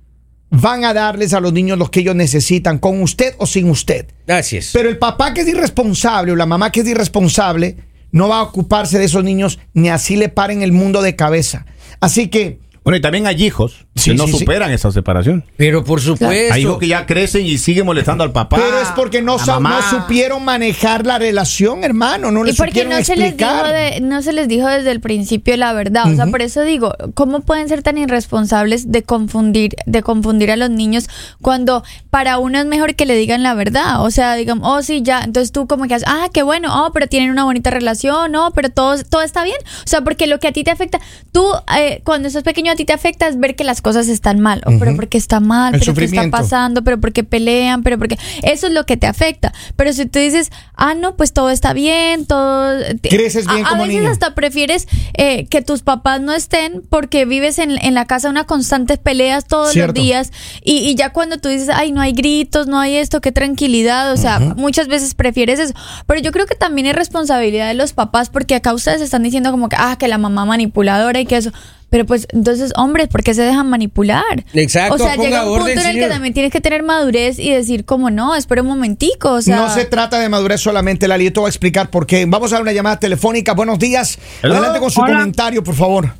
van 0.51 0.83
a 0.83 0.93
darles 0.93 1.33
a 1.33 1.39
los 1.39 1.53
niños 1.53 1.79
lo 1.79 1.89
que 1.89 2.01
ellos 2.01 2.15
necesitan, 2.15 2.77
con 2.77 3.01
usted 3.01 3.33
o 3.37 3.47
sin 3.47 3.69
usted. 3.69 4.05
Es. 4.27 4.71
Pero 4.73 4.89
el 4.89 4.99
papá 4.99 5.33
que 5.33 5.41
es 5.41 5.47
irresponsable 5.47 6.33
o 6.33 6.35
la 6.35 6.45
mamá 6.45 6.71
que 6.71 6.81
es 6.81 6.87
irresponsable 6.87 7.88
no 8.11 8.27
va 8.27 8.39
a 8.39 8.43
ocuparse 8.43 8.99
de 8.99 9.05
esos 9.05 9.23
niños 9.23 9.59
ni 9.73 9.89
así 9.89 10.15
le 10.15 10.29
paren 10.29 10.61
el 10.61 10.71
mundo 10.71 11.01
de 11.01 11.15
cabeza. 11.15 11.65
Así 11.99 12.29
que, 12.29 12.59
Bueno, 12.83 12.97
y 12.97 13.01
también 13.01 13.27
hay 13.27 13.43
hijos 13.43 13.85
Sí, 13.99 14.11
que 14.11 14.17
no 14.17 14.25
sí, 14.25 14.33
sí. 14.33 14.39
superan 14.39 14.71
esa 14.71 14.91
separación. 14.91 15.43
Pero 15.57 15.83
por 15.83 16.01
supuesto. 16.01 16.53
Hay 16.53 16.61
hijos 16.61 16.79
que 16.79 16.87
ya 16.87 17.05
crecen 17.05 17.45
y 17.45 17.57
siguen 17.57 17.85
molestando 17.85 18.23
al 18.23 18.31
papá. 18.31 18.57
Pero 18.57 18.79
es 18.81 18.89
porque 18.89 19.21
no, 19.21 19.35
a 19.35 19.39
sa- 19.39 19.59
mamá. 19.59 19.81
no 19.81 19.99
supieron 20.01 20.43
manejar 20.43 21.05
la 21.05 21.19
relación, 21.19 21.83
hermano. 21.83 22.31
No 22.31 22.39
porque 22.39 22.53
supieron 22.53 22.93
no 22.93 23.03
se 23.03 23.15
les 23.15 23.37
dijo 23.37 23.63
de, 23.67 23.99
no 24.01 24.21
se 24.21 24.33
les 24.33 24.47
dijo 24.47 24.67
desde 24.67 24.91
el 24.91 25.01
principio 25.01 25.55
la 25.57 25.73
verdad. 25.73 26.11
O 26.11 26.15
sea, 26.15 26.27
por 26.27 26.41
eso 26.41 26.61
digo, 26.61 26.93
¿cómo 27.13 27.41
pueden 27.41 27.67
ser 27.67 27.83
tan 27.83 27.97
irresponsables 27.97 28.91
de 28.91 29.03
confundir, 29.03 29.75
de 29.85 30.01
confundir 30.01 30.51
a 30.51 30.55
los 30.55 30.69
niños 30.69 31.09
cuando 31.41 31.83
para 32.09 32.37
uno 32.37 32.59
es 32.59 32.65
mejor 32.65 32.95
que 32.95 33.05
le 33.05 33.15
digan 33.15 33.43
la 33.43 33.53
verdad? 33.53 34.03
O 34.03 34.11
sea, 34.11 34.35
digan, 34.35 34.59
oh 34.63 34.81
sí, 34.81 35.01
ya, 35.03 35.21
entonces 35.21 35.51
tú 35.51 35.67
como 35.67 35.87
que 35.87 35.95
haces, 35.95 36.07
ah, 36.07 36.27
qué 36.33 36.43
bueno, 36.43 36.85
oh, 36.85 36.91
pero 36.93 37.07
tienen 37.07 37.31
una 37.31 37.43
bonita 37.43 37.69
relación, 37.69 38.31
no, 38.31 38.51
pero 38.51 38.69
todo, 38.69 38.95
todo 39.03 39.21
está 39.21 39.43
bien. 39.43 39.57
O 39.83 39.87
sea, 39.87 40.01
porque 40.01 40.27
lo 40.27 40.39
que 40.39 40.47
a 40.47 40.51
ti 40.51 40.63
te 40.63 40.71
afecta, 40.71 40.99
tú 41.31 41.45
eh, 41.77 42.01
cuando 42.03 42.27
estás 42.27 42.43
pequeño 42.43 42.71
a 42.71 42.75
ti 42.75 42.85
te 42.85 42.93
afecta 42.93 43.27
es 43.27 43.39
ver 43.39 43.55
que 43.55 43.63
las 43.63 43.81
cosas 43.81 43.88
están 43.97 44.39
mal, 44.39 44.61
o 44.65 44.77
pero 44.79 44.95
porque 44.95 45.17
está 45.17 45.39
mal, 45.39 45.75
El 45.75 45.79
pero 45.81 45.93
qué 45.93 46.05
está 46.05 46.29
pasando, 46.29 46.83
pero 46.83 46.99
porque 46.99 47.23
pelean, 47.23 47.83
pero 47.83 47.97
porque 47.97 48.17
eso 48.43 48.67
es 48.67 48.73
lo 48.73 48.85
que 48.85 48.97
te 48.97 49.07
afecta. 49.07 49.53
Pero 49.75 49.93
si 49.93 50.05
tú 50.05 50.19
dices, 50.19 50.51
ah, 50.75 50.93
no, 50.93 51.15
pues 51.15 51.33
todo 51.33 51.49
está 51.49 51.73
bien, 51.73 52.25
todo. 52.25 52.77
Creces 53.01 53.47
bien 53.47 53.65
a, 53.65 53.73
veces 53.73 53.87
niño. 53.87 54.09
hasta 54.09 54.35
prefieres 54.35 54.87
eh, 55.13 55.45
que 55.47 55.61
tus 55.61 55.81
papás 55.81 56.21
no 56.21 56.33
estén 56.33 56.83
porque 56.89 57.25
vives 57.25 57.59
en, 57.59 57.71
en 57.83 57.93
la 57.93 58.05
casa 58.05 58.29
una 58.29 58.45
constantes 58.45 58.97
peleas 58.97 59.45
todos 59.45 59.71
Cierto. 59.71 59.93
los 59.93 60.03
días 60.03 60.31
y, 60.63 60.77
y 60.79 60.95
ya 60.95 61.11
cuando 61.11 61.37
tú 61.37 61.49
dices, 61.49 61.69
ay, 61.73 61.91
no 61.91 62.01
hay 62.01 62.13
gritos, 62.13 62.67
no 62.67 62.79
hay 62.79 62.95
esto, 62.95 63.21
qué 63.21 63.31
tranquilidad, 63.31 64.11
o 64.11 64.17
sea, 64.17 64.39
muchas 64.39 64.87
veces 64.87 65.13
prefieres 65.13 65.59
eso. 65.59 65.73
Pero 66.05 66.21
yo 66.21 66.31
creo 66.31 66.45
que 66.45 66.55
también 66.55 66.87
es 66.87 66.95
responsabilidad 66.95 67.67
de 67.67 67.73
los 67.73 67.93
papás 67.93 68.29
porque 68.29 68.55
acá 68.55 68.73
ustedes 68.73 69.01
están 69.01 69.23
diciendo 69.23 69.51
como 69.51 69.69
que, 69.69 69.75
ah, 69.77 69.97
que 69.97 70.07
la 70.07 70.17
mamá 70.17 70.45
manipuladora 70.45 71.19
y 71.19 71.25
que 71.25 71.37
eso. 71.37 71.51
Pero 71.89 72.05
pues 72.05 72.27
entonces, 72.31 72.71
hombres, 72.75 73.07
¿por 73.07 73.23
qué 73.23 73.33
se 73.33 73.41
dejan 73.41 73.69
manipular? 73.69 74.23
Exacto, 74.53 74.95
O 74.95 74.97
sea, 74.97 75.15
ponga 75.15 75.27
llega 75.27 75.43
un 75.43 75.57
punto 75.57 75.69
en 75.71 75.77
el 75.79 75.83
que 75.85 75.91
señor. 75.91 76.09
también 76.09 76.33
tienes 76.33 76.51
que 76.51 76.61
tener 76.61 76.83
madurez 76.83 77.39
y 77.39 77.51
decir 77.51 77.83
como, 77.85 78.11
no, 78.11 78.35
espera 78.35 78.61
un 78.61 78.67
momentico, 78.67 79.31
o 79.33 79.41
sea... 79.41 79.55
no 79.57 79.69
se 79.69 79.85
trata 79.85 80.19
de 80.19 80.29
madurez 80.29 80.61
solamente, 80.61 81.07
Lali. 81.07 81.25
Yo 81.25 81.33
te 81.33 81.39
voy 81.39 81.47
a 81.47 81.49
explicar 81.49 81.89
por 81.89 82.05
qué. 82.05 82.25
Vamos 82.27 82.51
a 82.53 82.57
dar 82.57 82.61
una 82.61 82.73
llamada 82.73 82.99
telefónica. 82.99 83.53
Buenos 83.53 83.79
días. 83.79 84.19
Hello. 84.43 84.53
Adelante 84.55 84.79
con 84.79 84.91
su 84.91 85.01
Hola. 85.01 85.13
comentario, 85.13 85.63
por 85.63 85.75
favor. 85.75 86.13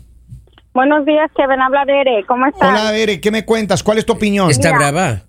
Buenos 0.74 1.06
días, 1.06 1.30
Kevin. 1.36 1.60
Habla 1.62 1.86
Bere. 1.86 2.26
¿Cómo 2.28 2.46
estás? 2.48 2.70
Hola, 2.70 2.92
Bere, 2.92 3.20
¿qué 3.22 3.32
me 3.32 3.46
cuentas? 3.46 3.84
¿Cuál 3.84 3.98
es 4.00 4.06
tu 4.06 4.14
opinión? 4.14 4.50
Está 4.50 4.70
Mira. 4.74 4.92
brava. 4.92 5.22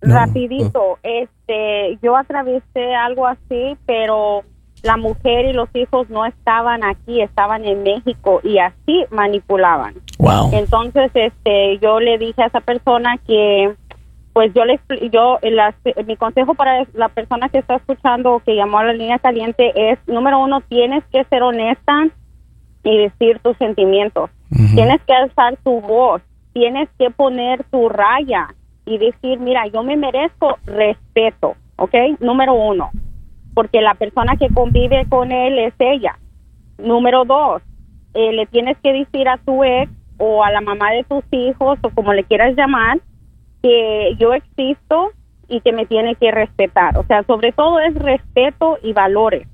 Rapidito. 0.00 0.98
Este, 1.02 1.98
yo 2.02 2.16
atravesé 2.16 2.94
algo 2.94 3.26
así, 3.26 3.76
pero 3.86 4.42
la 4.82 4.96
mujer 4.96 5.46
y 5.46 5.52
los 5.52 5.68
hijos 5.74 6.08
no 6.10 6.24
estaban 6.24 6.84
aquí, 6.84 7.20
estaban 7.20 7.64
en 7.64 7.82
México 7.82 8.40
y 8.44 8.58
así 8.58 9.04
manipulaban. 9.10 9.94
Wow. 10.18 10.50
Entonces, 10.52 11.10
este, 11.14 11.78
yo 11.78 12.00
le 12.00 12.18
dije 12.18 12.42
a 12.42 12.46
esa 12.46 12.60
persona 12.60 13.16
que, 13.26 13.74
pues 14.32 14.52
yo 14.54 14.64
le, 14.64 14.78
yo, 15.12 15.38
las- 15.42 15.74
mi 16.06 16.16
consejo 16.16 16.54
para 16.54 16.84
la 16.94 17.08
persona 17.08 17.48
que 17.48 17.58
está 17.58 17.76
escuchando 17.76 18.34
o 18.34 18.40
que 18.40 18.54
llamó 18.54 18.78
a 18.78 18.84
la 18.84 18.92
línea 18.92 19.18
caliente 19.18 19.72
es, 19.90 19.98
número 20.06 20.38
uno, 20.40 20.60
tienes 20.62 21.02
que 21.12 21.24
ser 21.24 21.42
honesta 21.42 22.06
y 22.84 22.96
decir 22.98 23.40
tus 23.40 23.56
sentimientos. 23.58 24.30
Tienes 24.74 25.00
que 25.02 25.12
alzar 25.12 25.56
tu 25.64 25.80
voz, 25.80 26.22
tienes 26.52 26.88
que 26.98 27.10
poner 27.10 27.64
tu 27.64 27.88
raya 27.88 28.48
y 28.86 28.96
decir, 28.98 29.38
mira, 29.40 29.66
yo 29.66 29.82
me 29.82 29.96
merezco 29.96 30.56
respeto, 30.64 31.54
¿ok? 31.76 31.94
Número 32.20 32.54
uno, 32.54 32.90
porque 33.58 33.80
la 33.80 33.94
persona 33.94 34.36
que 34.36 34.54
convive 34.54 35.04
con 35.08 35.32
él 35.32 35.58
es 35.58 35.74
ella. 35.80 36.16
Número 36.78 37.24
dos, 37.24 37.60
eh, 38.14 38.32
le 38.32 38.46
tienes 38.46 38.76
que 38.84 38.92
decir 38.92 39.28
a 39.28 39.36
tu 39.38 39.64
ex 39.64 39.90
o 40.16 40.44
a 40.44 40.52
la 40.52 40.60
mamá 40.60 40.92
de 40.92 41.02
tus 41.02 41.24
hijos 41.32 41.76
o 41.82 41.90
como 41.90 42.12
le 42.12 42.22
quieras 42.22 42.54
llamar 42.54 43.00
que 43.60 44.14
yo 44.16 44.32
existo 44.32 45.10
y 45.48 45.60
que 45.60 45.72
me 45.72 45.86
tiene 45.86 46.14
que 46.14 46.30
respetar. 46.30 46.96
O 46.98 47.02
sea, 47.02 47.24
sobre 47.24 47.50
todo 47.50 47.80
es 47.80 47.96
respeto 47.96 48.78
y 48.80 48.92
valores. 48.92 49.48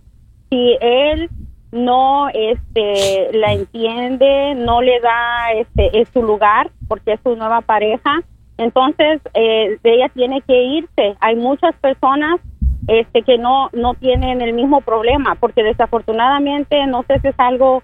Si 0.50 0.76
él 0.82 1.30
no 1.72 2.28
este 2.28 3.30
la 3.32 3.54
entiende, 3.54 4.54
no 4.54 4.82
le 4.82 5.00
da 5.00 5.52
este 5.54 5.98
es 5.98 6.10
su 6.10 6.22
lugar 6.22 6.70
porque 6.88 7.14
es 7.14 7.20
su 7.22 7.36
nueva 7.36 7.62
pareja, 7.62 8.20
entonces 8.58 9.22
eh, 9.32 9.78
ella 9.82 10.10
tiene 10.10 10.42
que 10.42 10.62
irse. 10.62 11.16
Hay 11.20 11.36
muchas 11.36 11.74
personas 11.76 12.38
este 12.86 13.22
que 13.22 13.38
no 13.38 13.70
no 13.72 13.94
tienen 13.94 14.42
el 14.42 14.52
mismo 14.52 14.80
problema 14.80 15.36
porque 15.36 15.62
desafortunadamente 15.62 16.86
no 16.86 17.02
sé 17.04 17.18
si 17.20 17.28
es 17.28 17.34
algo 17.38 17.82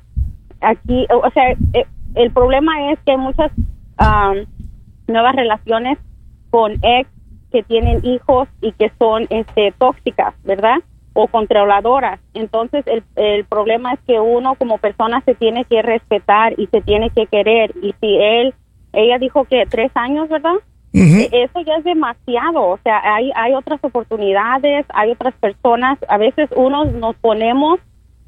aquí, 0.60 1.06
o 1.10 1.30
sea, 1.30 1.50
eh, 1.50 1.86
el 2.14 2.30
problema 2.30 2.92
es 2.92 2.98
que 3.00 3.12
hay 3.12 3.18
muchas 3.18 3.50
am, 3.96 4.46
nuevas 5.06 5.34
relaciones 5.34 5.98
con 6.50 6.72
ex 6.82 7.08
que 7.52 7.62
tienen 7.62 8.04
hijos 8.04 8.48
y 8.60 8.72
que 8.72 8.92
son 8.98 9.26
este 9.30 9.72
tóxicas, 9.78 10.34
¿verdad? 10.44 10.78
O 11.14 11.26
controladoras. 11.26 12.20
Entonces 12.34 12.86
el, 12.86 13.02
el 13.16 13.44
problema 13.44 13.94
es 13.94 14.00
que 14.06 14.20
uno 14.20 14.54
como 14.54 14.78
persona 14.78 15.20
se 15.24 15.34
tiene 15.34 15.64
que 15.64 15.82
respetar 15.82 16.54
y 16.58 16.66
se 16.68 16.80
tiene 16.80 17.10
que 17.10 17.26
querer. 17.26 17.74
Y 17.82 17.92
si 18.00 18.16
él, 18.16 18.54
ella 18.92 19.18
dijo 19.18 19.44
que 19.44 19.66
tres 19.66 19.90
años, 19.94 20.28
¿verdad? 20.28 20.54
Eso 20.92 21.60
ya 21.60 21.76
es 21.76 21.84
demasiado, 21.84 22.62
o 22.62 22.78
sea, 22.82 23.00
hay, 23.14 23.30
hay 23.36 23.54
otras 23.54 23.78
oportunidades, 23.82 24.86
hay 24.88 25.12
otras 25.12 25.34
personas, 25.34 25.98
a 26.08 26.18
veces 26.18 26.50
uno 26.56 26.84
nos 26.84 27.14
ponemos 27.16 27.78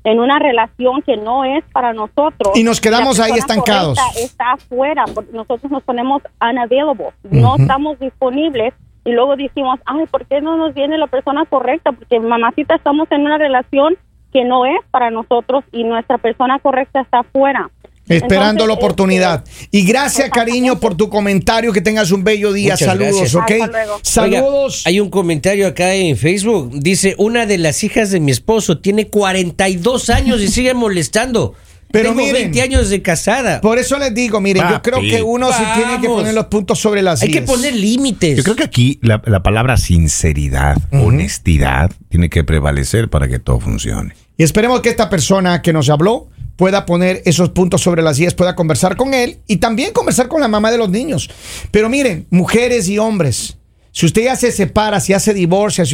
en 0.04 0.20
una 0.20 0.38
relación 0.38 1.02
que 1.02 1.16
no 1.16 1.44
es 1.44 1.64
para 1.72 1.92
nosotros. 1.92 2.56
Y 2.56 2.64
nos 2.64 2.80
quedamos 2.80 3.20
ahí 3.20 3.32
estancados. 3.32 3.98
Está 4.16 4.52
afuera, 4.52 5.04
porque 5.12 5.32
nosotros 5.32 5.70
nos 5.70 5.82
ponemos 5.82 6.22
unavailable, 6.40 7.10
no 7.30 7.56
estamos 7.56 7.98
disponibles 7.98 8.74
y 9.04 9.12
luego 9.12 9.36
decimos, 9.36 9.80
ay, 9.84 10.06
¿por 10.06 10.26
qué 10.26 10.40
no 10.40 10.56
nos 10.56 10.74
viene 10.74 10.98
la 10.98 11.08
persona 11.08 11.44
correcta? 11.46 11.92
Porque 11.92 12.20
mamacita 12.20 12.76
estamos 12.76 13.10
en 13.10 13.22
una 13.22 13.38
relación 13.38 13.96
que 14.32 14.44
no 14.44 14.64
es 14.64 14.80
para 14.90 15.10
nosotros 15.10 15.64
y 15.72 15.84
nuestra 15.84 16.18
persona 16.18 16.58
correcta 16.60 17.00
está 17.00 17.20
afuera. 17.20 17.70
Esperando 18.08 18.64
Entonces, 18.64 18.68
la 18.68 18.74
oportunidad. 18.74 19.44
Y 19.70 19.84
gracias, 19.84 20.28
cariño, 20.30 20.80
por 20.80 20.96
tu 20.96 21.08
comentario. 21.08 21.72
Que 21.72 21.80
tengas 21.80 22.10
un 22.10 22.24
bello 22.24 22.52
día. 22.52 22.74
Muchas 22.74 22.88
Saludos, 22.88 23.16
gracias. 23.16 23.34
¿ok? 23.34 23.50
Hasta 23.50 23.66
luego. 23.68 24.00
Saludos. 24.02 24.76
Oiga, 24.78 24.88
hay 24.88 25.00
un 25.00 25.10
comentario 25.10 25.66
acá 25.66 25.94
en 25.94 26.16
Facebook. 26.16 26.70
Dice, 26.74 27.14
una 27.18 27.46
de 27.46 27.58
las 27.58 27.84
hijas 27.84 28.10
de 28.10 28.20
mi 28.20 28.32
esposo 28.32 28.78
tiene 28.78 29.06
42 29.06 30.10
años 30.10 30.40
y 30.42 30.48
sigue 30.48 30.74
molestando. 30.74 31.54
Pero 31.92 32.08
Tengo 32.08 32.22
miren, 32.22 32.34
20 32.50 32.62
años 32.62 32.88
de 32.88 33.02
casada. 33.02 33.60
Por 33.60 33.78
eso 33.78 33.98
les 33.98 34.14
digo, 34.14 34.40
miren, 34.40 34.64
yo 34.68 34.80
creo 34.80 34.98
que 35.00 35.22
uno 35.22 35.52
sí 35.52 35.62
tiene 35.76 36.00
que 36.00 36.08
Vamos. 36.08 36.22
poner 36.22 36.34
los 36.34 36.46
puntos 36.46 36.78
sobre 36.78 37.02
las 37.02 37.20
Hay 37.20 37.30
que 37.30 37.42
poner 37.42 37.74
límites. 37.76 38.38
Yo 38.38 38.42
creo 38.44 38.56
que 38.56 38.64
aquí 38.64 38.98
la, 39.02 39.20
la 39.26 39.42
palabra 39.42 39.76
sinceridad, 39.76 40.78
honestidad, 40.90 41.90
tiene 42.08 42.30
que 42.30 42.44
prevalecer 42.44 43.10
para 43.10 43.28
que 43.28 43.38
todo 43.38 43.60
funcione. 43.60 44.14
Y 44.38 44.42
esperemos 44.42 44.80
que 44.80 44.88
esta 44.88 45.10
persona 45.10 45.60
que 45.60 45.74
nos 45.74 45.90
habló 45.90 46.28
pueda 46.56 46.86
poner 46.86 47.22
esos 47.24 47.50
puntos 47.50 47.80
sobre 47.80 48.02
las 48.02 48.16
sillas, 48.16 48.34
pueda 48.34 48.54
conversar 48.54 48.96
con 48.96 49.14
él 49.14 49.38
y 49.46 49.56
también 49.56 49.92
conversar 49.92 50.28
con 50.28 50.40
la 50.40 50.48
mamá 50.48 50.70
de 50.70 50.78
los 50.78 50.90
niños. 50.90 51.30
Pero 51.70 51.88
miren, 51.88 52.26
mujeres 52.30 52.88
y 52.88 52.98
hombres, 52.98 53.56
si 53.92 54.06
usted 54.06 54.24
ya 54.24 54.36
se 54.36 54.52
separa, 54.52 55.00
si 55.00 55.12
ya 55.12 55.20
se 55.20 55.34
divorcia 55.34 55.84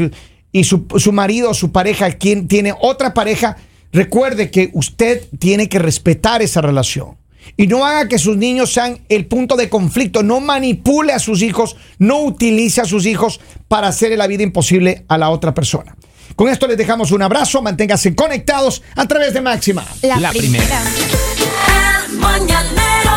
y 0.53 0.65
su, 0.65 0.87
su 0.97 1.13
marido 1.13 1.51
o 1.51 1.55
su 1.55 1.73
pareja 1.73 2.11
quien 2.13 2.49
tiene 2.49 2.75
otra 2.81 3.15
pareja, 3.15 3.57
recuerde 3.93 4.51
que 4.51 4.71
usted 4.73 5.27
tiene 5.39 5.69
que 5.69 5.79
respetar 5.79 6.43
esa 6.43 6.61
relación. 6.61 7.17
Y 7.57 7.67
no 7.67 7.85
haga 7.85 8.09
que 8.09 8.19
sus 8.19 8.37
niños 8.37 8.73
sean 8.73 9.01
el 9.09 9.27
punto 9.27 9.57
de 9.57 9.69
conflicto. 9.69 10.23
No 10.23 10.41
manipule 10.41 11.13
a 11.13 11.19
sus 11.19 11.43
hijos, 11.43 11.77
no 11.99 12.23
utilice 12.23 12.81
a 12.81 12.85
sus 12.85 13.07
hijos 13.07 13.41
para 13.69 13.89
hacerle 13.89 14.17
la 14.17 14.27
vida 14.27 14.43
imposible 14.43 15.05
a 15.09 15.19
la 15.19 15.31
otra 15.31 15.55
persona. 15.55 15.97
Con 16.37 16.49
esto 16.49 16.67
les 16.67 16.77
dejamos 16.77 17.11
un 17.13 17.23
abrazo, 17.23 17.63
manténganse 17.63 18.15
conectados 18.15 18.83
a 18.97 19.07
través 19.07 19.35
de 19.35 19.41
Máxima. 19.41 19.85
La, 20.03 20.17
La 20.19 20.31
primera. 20.31 20.65
primera. 20.65 22.07
El 22.09 22.13
mañanero 22.19 23.08